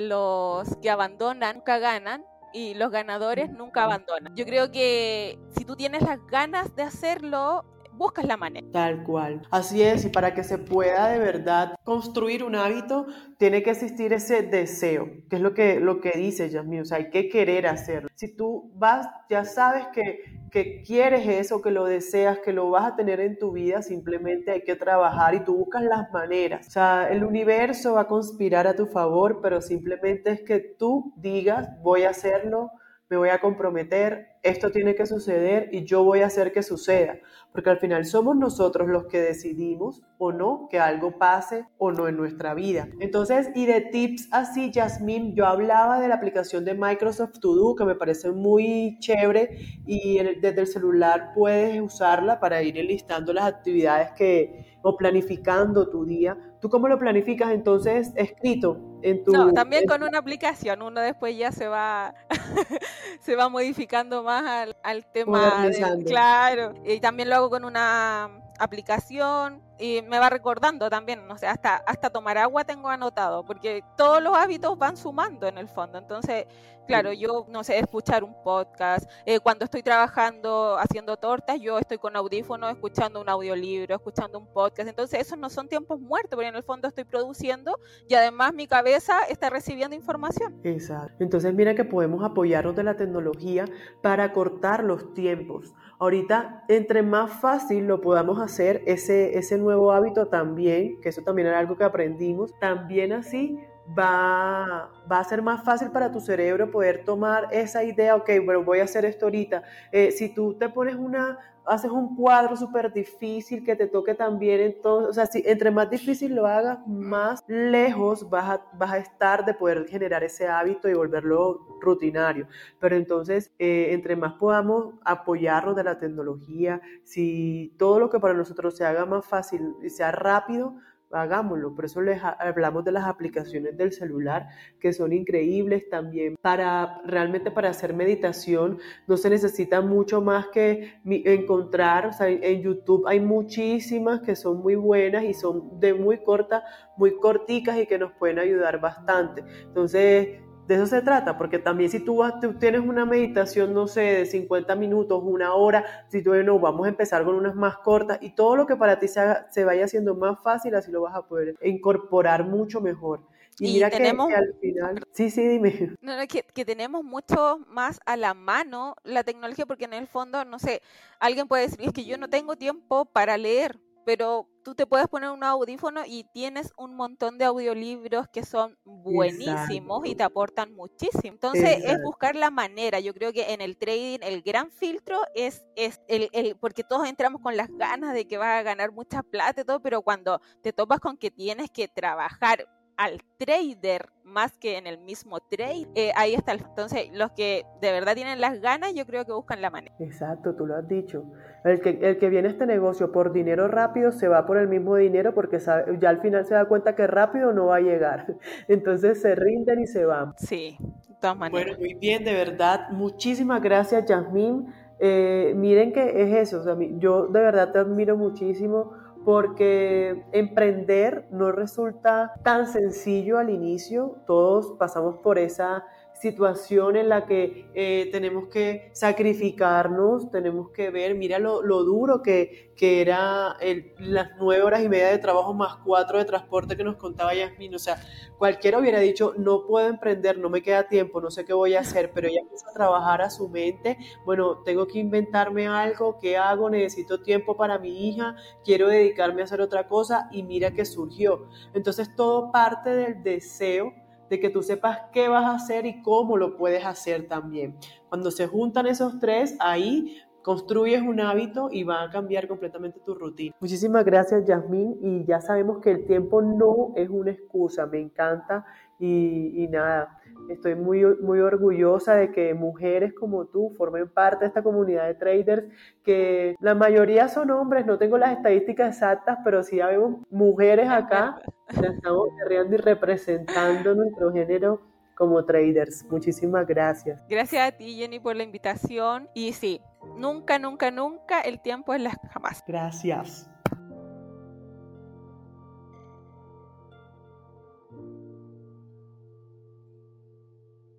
los 0.00 0.76
que 0.76 0.90
abandonan 0.90 1.56
nunca 1.56 1.78
ganan 1.78 2.24
y 2.52 2.74
los 2.74 2.90
ganadores 2.90 3.50
nunca 3.50 3.84
abandonan. 3.84 4.34
Yo 4.36 4.44
creo 4.44 4.70
que 4.70 5.38
si 5.56 5.64
tú 5.64 5.76
tienes 5.76 6.02
las 6.02 6.24
ganas 6.26 6.74
de 6.76 6.82
hacerlo, 6.82 7.64
buscas 7.98 8.24
la 8.24 8.36
manera. 8.36 8.66
Tal 8.72 9.02
cual. 9.02 9.42
Así 9.50 9.82
es, 9.82 10.04
y 10.04 10.08
para 10.08 10.32
que 10.32 10.44
se 10.44 10.58
pueda 10.58 11.08
de 11.08 11.18
verdad 11.18 11.74
construir 11.84 12.44
un 12.44 12.54
hábito, 12.54 13.06
tiene 13.38 13.62
que 13.62 13.70
existir 13.70 14.12
ese 14.12 14.42
deseo, 14.42 15.10
que 15.28 15.36
es 15.36 15.42
lo 15.42 15.52
que, 15.52 15.80
lo 15.80 16.00
que 16.00 16.12
dice 16.12 16.48
Yasmin, 16.48 16.82
o 16.82 16.84
sea, 16.84 16.98
hay 16.98 17.10
que 17.10 17.28
querer 17.28 17.66
hacerlo. 17.66 18.08
Si 18.14 18.34
tú 18.34 18.70
vas, 18.74 19.06
ya 19.28 19.44
sabes 19.44 19.88
que, 19.92 20.20
que 20.50 20.82
quieres 20.82 21.26
eso, 21.26 21.60
que 21.60 21.70
lo 21.70 21.84
deseas, 21.84 22.38
que 22.38 22.52
lo 22.52 22.70
vas 22.70 22.92
a 22.92 22.96
tener 22.96 23.20
en 23.20 23.38
tu 23.38 23.52
vida, 23.52 23.82
simplemente 23.82 24.50
hay 24.50 24.62
que 24.62 24.76
trabajar 24.76 25.34
y 25.34 25.44
tú 25.44 25.56
buscas 25.56 25.82
las 25.82 26.10
maneras. 26.12 26.66
O 26.66 26.70
sea, 26.70 27.08
el 27.10 27.24
universo 27.24 27.94
va 27.94 28.02
a 28.02 28.06
conspirar 28.06 28.66
a 28.66 28.74
tu 28.74 28.86
favor, 28.86 29.40
pero 29.42 29.60
simplemente 29.60 30.30
es 30.30 30.42
que 30.42 30.60
tú 30.60 31.12
digas, 31.16 31.68
voy 31.82 32.04
a 32.04 32.10
hacerlo, 32.10 32.70
me 33.10 33.16
voy 33.16 33.30
a 33.30 33.40
comprometer, 33.40 34.28
esto 34.42 34.70
tiene 34.70 34.94
que 34.94 35.06
suceder 35.06 35.70
y 35.72 35.84
yo 35.84 36.04
voy 36.04 36.20
a 36.20 36.26
hacer 36.26 36.52
que 36.52 36.62
suceda, 36.62 37.18
porque 37.52 37.70
al 37.70 37.78
final 37.78 38.04
somos 38.04 38.36
nosotros 38.36 38.88
los 38.88 39.06
que 39.06 39.20
decidimos 39.20 40.02
o 40.18 40.32
no 40.32 40.68
que 40.70 40.78
algo 40.78 41.18
pase 41.18 41.66
o 41.78 41.90
no 41.90 42.06
en 42.06 42.16
nuestra 42.16 42.54
vida. 42.54 42.88
Entonces, 43.00 43.50
y 43.54 43.66
de 43.66 43.80
tips 43.80 44.28
así, 44.30 44.70
Jasmine, 44.72 45.32
yo 45.34 45.46
hablaba 45.46 46.00
de 46.00 46.08
la 46.08 46.16
aplicación 46.16 46.64
de 46.64 46.74
Microsoft 46.74 47.38
To 47.40 47.54
Do, 47.54 47.74
que 47.74 47.84
me 47.84 47.94
parece 47.94 48.30
muy 48.30 48.98
chévere 49.00 49.56
y 49.86 50.18
desde 50.40 50.60
el 50.60 50.66
celular 50.66 51.32
puedes 51.34 51.80
usarla 51.80 52.40
para 52.40 52.62
ir 52.62 52.78
enlistando 52.78 53.32
las 53.32 53.46
actividades 53.46 54.12
que 54.12 54.76
o 54.82 54.96
planificando 54.96 55.88
tu 55.88 56.04
día. 56.04 56.36
¿Tú 56.60 56.68
cómo 56.68 56.88
lo 56.88 56.98
planificas 56.98 57.52
entonces 57.52 58.12
escrito 58.16 58.78
en 59.02 59.22
tu 59.22 59.32
No, 59.32 59.52
también 59.52 59.86
con 59.86 60.02
una 60.02 60.18
aplicación, 60.18 60.82
uno 60.82 61.00
después 61.00 61.36
ya 61.36 61.52
se 61.52 61.68
va 61.68 62.14
se 63.20 63.36
va 63.36 63.48
modificando 63.48 64.22
más 64.22 64.74
al, 64.82 65.06
tema. 65.06 65.68
claro, 66.04 66.74
y 66.84 66.98
también 67.00 67.28
lo 67.28 67.36
hago 67.36 67.50
con 67.50 67.64
una 67.64 68.28
aplicación 68.58 69.62
y 69.78 70.02
me 70.02 70.18
va 70.18 70.28
recordando 70.28 70.90
también, 70.90 71.26
no 71.26 71.38
sé, 71.38 71.46
hasta, 71.46 71.76
hasta 71.76 72.10
tomar 72.10 72.36
agua 72.36 72.64
tengo 72.64 72.88
anotado, 72.88 73.44
porque 73.44 73.82
todos 73.96 74.22
los 74.22 74.36
hábitos 74.36 74.76
van 74.76 74.96
sumando 74.96 75.46
en 75.46 75.56
el 75.56 75.68
fondo. 75.68 75.98
Entonces, 75.98 76.46
claro, 76.86 77.12
yo, 77.12 77.46
no 77.48 77.62
sé, 77.62 77.78
escuchar 77.78 78.24
un 78.24 78.34
podcast, 78.42 79.08
eh, 79.24 79.38
cuando 79.38 79.64
estoy 79.64 79.82
trabajando 79.82 80.76
haciendo 80.78 81.16
tortas, 81.16 81.60
yo 81.60 81.78
estoy 81.78 81.98
con 81.98 82.16
audífonos, 82.16 82.72
escuchando 82.72 83.20
un 83.20 83.28
audiolibro, 83.28 83.94
escuchando 83.94 84.38
un 84.38 84.46
podcast. 84.52 84.88
Entonces, 84.88 85.20
esos 85.20 85.38
no 85.38 85.48
son 85.48 85.68
tiempos 85.68 86.00
muertos, 86.00 86.30
porque 86.32 86.48
en 86.48 86.56
el 86.56 86.64
fondo 86.64 86.88
estoy 86.88 87.04
produciendo 87.04 87.78
y 88.08 88.14
además 88.14 88.54
mi 88.54 88.66
cabeza 88.66 89.20
está 89.28 89.50
recibiendo 89.50 89.94
información. 89.94 90.60
Exacto. 90.64 91.22
Entonces, 91.22 91.54
mira 91.54 91.74
que 91.74 91.84
podemos 91.84 92.24
apoyarnos 92.24 92.74
de 92.74 92.82
la 92.82 92.96
tecnología 92.96 93.66
para 94.02 94.32
cortar 94.32 94.82
los 94.82 95.14
tiempos. 95.14 95.72
Ahorita, 96.00 96.64
entre 96.68 97.02
más 97.02 97.32
fácil 97.40 97.86
lo 97.86 98.00
podamos 98.00 98.40
hacer, 98.40 98.82
ese, 98.86 99.36
ese 99.36 99.58
nuevo 99.58 99.92
hábito 99.92 100.28
también, 100.28 101.00
que 101.00 101.08
eso 101.08 101.22
también 101.22 101.48
era 101.48 101.58
algo 101.58 101.76
que 101.76 101.84
aprendimos, 101.84 102.54
también 102.60 103.12
así 103.12 103.58
va, 103.96 104.90
va 105.10 105.18
a 105.18 105.24
ser 105.24 105.42
más 105.42 105.62
fácil 105.62 105.90
para 105.90 106.10
tu 106.10 106.20
cerebro 106.20 106.70
poder 106.70 107.04
tomar 107.04 107.48
esa 107.50 107.84
idea, 107.84 108.16
ok, 108.16 108.30
bueno, 108.44 108.62
voy 108.62 108.80
a 108.80 108.84
hacer 108.84 109.04
esto 109.04 109.26
ahorita. 109.26 109.62
Eh, 109.92 110.10
si 110.10 110.28
tú 110.34 110.54
te 110.54 110.68
pones 110.68 110.96
una, 110.96 111.38
haces 111.64 111.90
un 111.90 112.16
cuadro 112.16 112.56
súper 112.56 112.92
difícil 112.92 113.64
que 113.64 113.76
te 113.76 113.86
toque 113.86 114.14
también, 114.14 114.60
entonces, 114.60 115.10
o 115.10 115.12
sea, 115.12 115.26
si 115.26 115.42
entre 115.46 115.70
más 115.70 115.90
difícil 115.90 116.34
lo 116.34 116.46
hagas, 116.46 116.78
más 116.86 117.44
lejos 117.46 118.28
vas 118.28 118.50
a, 118.50 118.66
vas 118.74 118.92
a 118.92 118.98
estar 118.98 119.44
de 119.44 119.54
poder 119.54 119.86
generar 119.86 120.24
ese 120.24 120.48
hábito 120.48 120.88
y 120.88 120.94
volverlo 120.94 121.78
rutinario. 121.80 122.46
Pero 122.80 122.96
entonces, 122.96 123.52
eh, 123.58 123.88
entre 123.90 124.16
más 124.16 124.34
podamos 124.34 124.94
apoyarnos 125.04 125.76
de 125.76 125.84
la 125.84 125.98
tecnología, 125.98 126.80
si 127.04 127.74
todo 127.78 128.00
lo 128.00 128.10
que 128.10 128.20
para 128.20 128.34
nosotros 128.34 128.76
se 128.76 128.84
haga 128.84 129.04
más 129.06 129.24
fácil 129.24 129.74
y 129.82 129.90
sea 129.90 130.12
rápido, 130.12 130.74
hagámoslo. 131.10 131.74
Por 131.74 131.84
eso 131.84 132.00
les 132.00 132.20
hablamos 132.22 132.84
de 132.84 132.92
las 132.92 133.04
aplicaciones 133.04 133.76
del 133.76 133.92
celular 133.92 134.48
que 134.80 134.92
son 134.92 135.12
increíbles 135.12 135.88
también. 135.88 136.36
Para 136.40 137.00
realmente 137.04 137.50
para 137.50 137.70
hacer 137.70 137.94
meditación 137.94 138.78
no 139.06 139.16
se 139.16 139.30
necesita 139.30 139.80
mucho 139.80 140.20
más 140.20 140.48
que 140.48 141.00
encontrar, 141.04 142.06
o 142.06 142.12
sea, 142.12 142.28
en 142.28 142.62
YouTube 142.62 143.06
hay 143.06 143.20
muchísimas 143.20 144.20
que 144.20 144.36
son 144.36 144.58
muy 144.58 144.74
buenas 144.74 145.24
y 145.24 145.34
son 145.34 145.80
de 145.80 145.94
muy 145.94 146.22
corta, 146.22 146.64
muy 146.96 147.16
corticas 147.16 147.78
y 147.78 147.86
que 147.86 147.98
nos 147.98 148.12
pueden 148.12 148.38
ayudar 148.38 148.80
bastante. 148.80 149.44
Entonces, 149.64 150.40
de 150.68 150.74
eso 150.74 150.86
se 150.86 151.00
trata, 151.00 151.38
porque 151.38 151.58
también 151.58 151.88
si 151.88 151.98
tú, 151.98 152.22
tienes 152.60 152.82
una 152.82 153.06
meditación, 153.06 153.72
no 153.72 153.88
sé, 153.88 154.02
de 154.02 154.26
50 154.26 154.76
minutos, 154.76 155.22
una 155.24 155.54
hora, 155.54 156.06
si 156.08 156.22
tú, 156.22 156.34
no, 156.34 156.58
vamos 156.58 156.84
a 156.84 156.90
empezar 156.90 157.24
con 157.24 157.36
unas 157.36 157.54
más 157.54 157.78
cortas 157.78 158.18
y 158.20 158.34
todo 158.34 158.54
lo 158.54 158.66
que 158.66 158.76
para 158.76 158.98
ti 158.98 159.08
se, 159.08 159.22
se 159.50 159.64
vaya 159.64 159.86
haciendo 159.86 160.14
más 160.14 160.42
fácil, 160.42 160.74
así 160.74 160.92
lo 160.92 161.00
vas 161.00 161.16
a 161.16 161.26
poder 161.26 161.56
incorporar 161.62 162.44
mucho 162.44 162.82
mejor. 162.82 163.22
Y, 163.58 163.72
mira 163.72 163.88
tenemos, 163.88 164.28
que, 164.28 164.34
al 164.34 164.54
final, 164.60 165.06
sí, 165.10 165.30
sí, 165.30 165.48
dime. 165.48 165.96
No, 166.02 166.18
no, 166.18 166.26
que, 166.26 166.42
que 166.42 166.66
tenemos 166.66 167.02
mucho 167.02 167.60
más 167.68 167.98
a 168.04 168.18
la 168.18 168.34
mano 168.34 168.94
la 169.04 169.24
tecnología, 169.24 169.64
porque 169.64 169.86
en 169.86 169.94
el 169.94 170.06
fondo, 170.06 170.44
no 170.44 170.58
sé, 170.58 170.82
alguien 171.18 171.48
puede 171.48 171.62
decir, 171.62 171.80
es 171.80 171.94
que 171.94 172.04
yo 172.04 172.18
no 172.18 172.28
tengo 172.28 172.56
tiempo 172.56 173.06
para 173.06 173.38
leer, 173.38 173.78
pero 174.08 174.48
tú 174.64 174.74
te 174.74 174.86
puedes 174.86 175.06
poner 175.06 175.28
un 175.28 175.44
audífono 175.44 176.00
y 176.06 176.24
tienes 176.32 176.72
un 176.78 176.94
montón 176.94 177.36
de 177.36 177.44
audiolibros 177.44 178.26
que 178.28 178.42
son 178.42 178.78
buenísimos 178.82 180.06
y 180.06 180.14
te 180.14 180.22
aportan 180.22 180.72
muchísimo. 180.72 181.34
Entonces 181.34 181.84
es 181.84 182.02
buscar 182.02 182.34
la 182.34 182.50
manera. 182.50 183.00
Yo 183.00 183.12
creo 183.12 183.34
que 183.34 183.52
en 183.52 183.60
el 183.60 183.76
trading 183.76 184.20
el 184.22 184.40
gran 184.40 184.70
filtro 184.70 185.20
es, 185.34 185.66
es 185.76 186.00
el, 186.08 186.30
el, 186.32 186.56
porque 186.56 186.84
todos 186.84 187.06
entramos 187.06 187.42
con 187.42 187.54
las 187.54 187.68
ganas 187.68 188.14
de 188.14 188.26
que 188.26 188.38
vas 188.38 188.58
a 188.58 188.62
ganar 188.62 188.92
mucha 188.92 189.22
plata 189.22 189.60
y 189.60 189.64
todo, 189.64 189.80
pero 189.80 190.00
cuando 190.00 190.40
te 190.62 190.72
topas 190.72 191.00
con 191.00 191.18
que 191.18 191.30
tienes 191.30 191.70
que 191.70 191.86
trabajar 191.86 192.66
al 192.98 193.22
trader 193.38 194.10
más 194.24 194.58
que 194.58 194.76
en 194.76 194.86
el 194.86 194.98
mismo 194.98 195.38
trade, 195.40 195.86
eh, 195.94 196.10
ahí 196.16 196.34
está. 196.34 196.52
Entonces, 196.52 197.08
los 197.14 197.30
que 197.30 197.64
de 197.80 197.92
verdad 197.92 198.14
tienen 198.14 198.40
las 198.40 198.60
ganas, 198.60 198.92
yo 198.92 199.06
creo 199.06 199.24
que 199.24 199.32
buscan 199.32 199.62
la 199.62 199.70
manera. 199.70 199.94
Exacto, 200.00 200.54
tú 200.54 200.66
lo 200.66 200.76
has 200.76 200.86
dicho. 200.86 201.24
El 201.64 201.80
que, 201.80 201.98
el 202.02 202.18
que 202.18 202.28
viene 202.28 202.48
a 202.48 202.50
este 202.50 202.66
negocio 202.66 203.10
por 203.12 203.32
dinero 203.32 203.68
rápido 203.68 204.10
se 204.10 204.26
va 204.26 204.44
por 204.46 204.58
el 204.58 204.68
mismo 204.68 204.96
dinero 204.96 205.32
porque 205.32 205.58
ya 205.60 206.08
al 206.10 206.20
final 206.20 206.44
se 206.44 206.54
da 206.54 206.66
cuenta 206.66 206.96
que 206.96 207.06
rápido 207.06 207.52
no 207.52 207.66
va 207.66 207.76
a 207.76 207.80
llegar. 207.80 208.26
Entonces 208.68 209.22
se 209.22 209.34
rinden 209.36 209.80
y 209.80 209.86
se 209.86 210.04
van. 210.04 210.34
Sí, 210.36 210.76
de 210.80 211.14
todas 211.20 211.36
maneras. 211.36 211.76
Bueno, 211.76 211.78
muy 211.78 211.94
bien, 211.94 212.24
de 212.24 212.34
verdad. 212.34 212.90
Muchísimas 212.90 213.62
gracias, 213.62 214.04
Yasmín. 214.06 214.66
Eh, 215.00 215.52
miren 215.54 215.92
que 215.92 216.22
es 216.22 216.34
eso, 216.34 216.58
o 216.58 216.64
sea, 216.64 216.76
yo 216.98 217.28
de 217.28 217.40
verdad 217.40 217.70
te 217.70 217.78
admiro 217.78 218.16
muchísimo 218.16 218.94
porque 219.28 220.24
emprender 220.32 221.26
no 221.30 221.52
resulta 221.52 222.32
tan 222.42 222.66
sencillo 222.66 223.36
al 223.36 223.50
inicio, 223.50 224.16
todos 224.26 224.72
pasamos 224.78 225.18
por 225.18 225.38
esa 225.38 225.84
situación 226.20 226.96
en 226.96 227.08
la 227.08 227.26
que 227.26 227.70
eh, 227.74 228.08
tenemos 228.10 228.48
que 228.48 228.90
sacrificarnos, 228.92 230.30
tenemos 230.30 230.70
que 230.70 230.90
ver, 230.90 231.14
mira 231.14 231.38
lo, 231.38 231.62
duro 231.62 232.22
que, 232.22 232.72
que 232.76 233.00
era 233.00 233.56
las 233.98 234.30
nueve 234.38 234.62
horas 234.62 234.82
y 234.82 234.88
media 234.88 235.08
de 235.08 235.18
trabajo 235.18 235.54
más 235.54 235.76
cuatro 235.84 236.18
de 236.18 236.24
transporte 236.24 236.76
que 236.76 236.84
nos 236.84 236.96
contaba 236.96 237.34
Yasmin. 237.34 237.74
O 237.74 237.78
sea, 237.78 238.02
cualquiera 238.36 238.78
hubiera 238.78 239.00
dicho, 239.00 239.34
no 239.36 239.66
puedo 239.66 239.88
emprender, 239.88 240.38
no 240.38 240.50
me 240.50 240.62
queda 240.62 240.88
tiempo, 240.88 241.20
no 241.20 241.30
sé 241.30 241.44
qué 241.44 241.52
voy 241.52 241.74
a 241.74 241.80
hacer, 241.80 242.10
pero 242.12 242.28
ella 242.28 242.40
empieza 242.40 242.68
a 242.70 242.72
trabajar 242.72 243.22
a 243.22 243.30
su 243.30 243.48
mente, 243.48 243.98
bueno, 244.24 244.58
tengo 244.64 244.86
que 244.86 244.98
inventarme 244.98 245.68
algo, 245.68 246.18
¿qué 246.18 246.36
hago? 246.36 246.70
Necesito 246.70 247.22
tiempo 247.22 247.56
para 247.56 247.78
mi 247.78 248.08
hija, 248.08 248.36
quiero 248.64 248.88
dedicarme 248.88 249.42
a 249.42 249.44
hacer 249.44 249.60
otra 249.60 249.86
cosa 249.86 250.28
y 250.32 250.42
mira 250.42 250.72
que 250.72 250.84
surgió. 250.84 251.48
Entonces 251.74 252.14
todo 252.14 252.50
parte 252.50 252.90
del 252.90 253.22
deseo 253.22 253.92
de 254.28 254.40
que 254.40 254.50
tú 254.50 254.62
sepas 254.62 255.00
qué 255.12 255.28
vas 255.28 255.44
a 255.44 255.54
hacer 255.54 255.86
y 255.86 256.02
cómo 256.02 256.36
lo 256.36 256.56
puedes 256.56 256.84
hacer 256.84 257.28
también. 257.28 257.76
Cuando 258.08 258.30
se 258.30 258.46
juntan 258.46 258.86
esos 258.86 259.18
tres, 259.18 259.56
ahí 259.60 260.18
construyes 260.42 261.02
un 261.02 261.20
hábito 261.20 261.68
y 261.70 261.84
va 261.84 262.02
a 262.02 262.10
cambiar 262.10 262.48
completamente 262.48 263.00
tu 263.00 263.14
rutina. 263.14 263.54
Muchísimas 263.60 264.04
gracias, 264.04 264.46
Yasmín. 264.46 264.96
Y 265.02 265.24
ya 265.26 265.40
sabemos 265.40 265.78
que 265.78 265.90
el 265.90 266.06
tiempo 266.06 266.40
no 266.40 266.92
es 266.96 267.10
una 267.10 267.32
excusa. 267.32 267.86
Me 267.86 268.00
encanta 268.00 268.64
y, 268.98 269.68
nada, 269.70 270.18
Estoy 270.48 270.74
muy, 270.74 271.04
muy 271.20 271.40
orgullosa 271.40 272.14
de 272.14 272.32
que 272.32 272.54
mujeres 272.54 273.12
como 273.12 273.44
tú 273.44 273.74
formen 273.76 274.08
parte 274.08 274.44
de 274.44 274.46
esta 274.46 274.62
comunidad 274.62 275.06
de 275.06 275.14
traders, 275.14 275.64
que 276.02 276.56
la 276.60 276.74
mayoría 276.74 277.28
son 277.28 277.50
hombres, 277.50 277.84
no 277.84 277.98
tengo 277.98 278.16
las 278.16 278.32
estadísticas 278.32 278.94
exactas, 278.94 279.38
pero 279.44 279.62
sí 279.62 279.76
vemos 279.76 280.22
mujeres 280.30 280.88
acá, 280.88 281.38
ya 281.74 281.88
estamos 281.88 282.28
guerreando 282.36 282.74
y 282.74 282.78
representando 282.78 283.94
nuestro 283.94 284.32
género 284.32 284.80
como 285.14 285.44
traders. 285.44 286.04
Muchísimas 286.10 286.66
gracias. 286.66 287.20
Gracias 287.28 287.68
a 287.68 287.76
ti, 287.76 287.96
Jenny, 287.96 288.20
por 288.20 288.36
la 288.36 288.44
invitación. 288.44 289.28
Y 289.34 289.52
sí, 289.52 289.80
nunca, 290.16 290.58
nunca, 290.58 290.90
nunca 290.90 291.40
el 291.40 291.60
tiempo 291.60 291.92
es 291.92 292.00
la 292.00 292.10
jamás. 292.30 292.62
Gracias. 292.66 293.50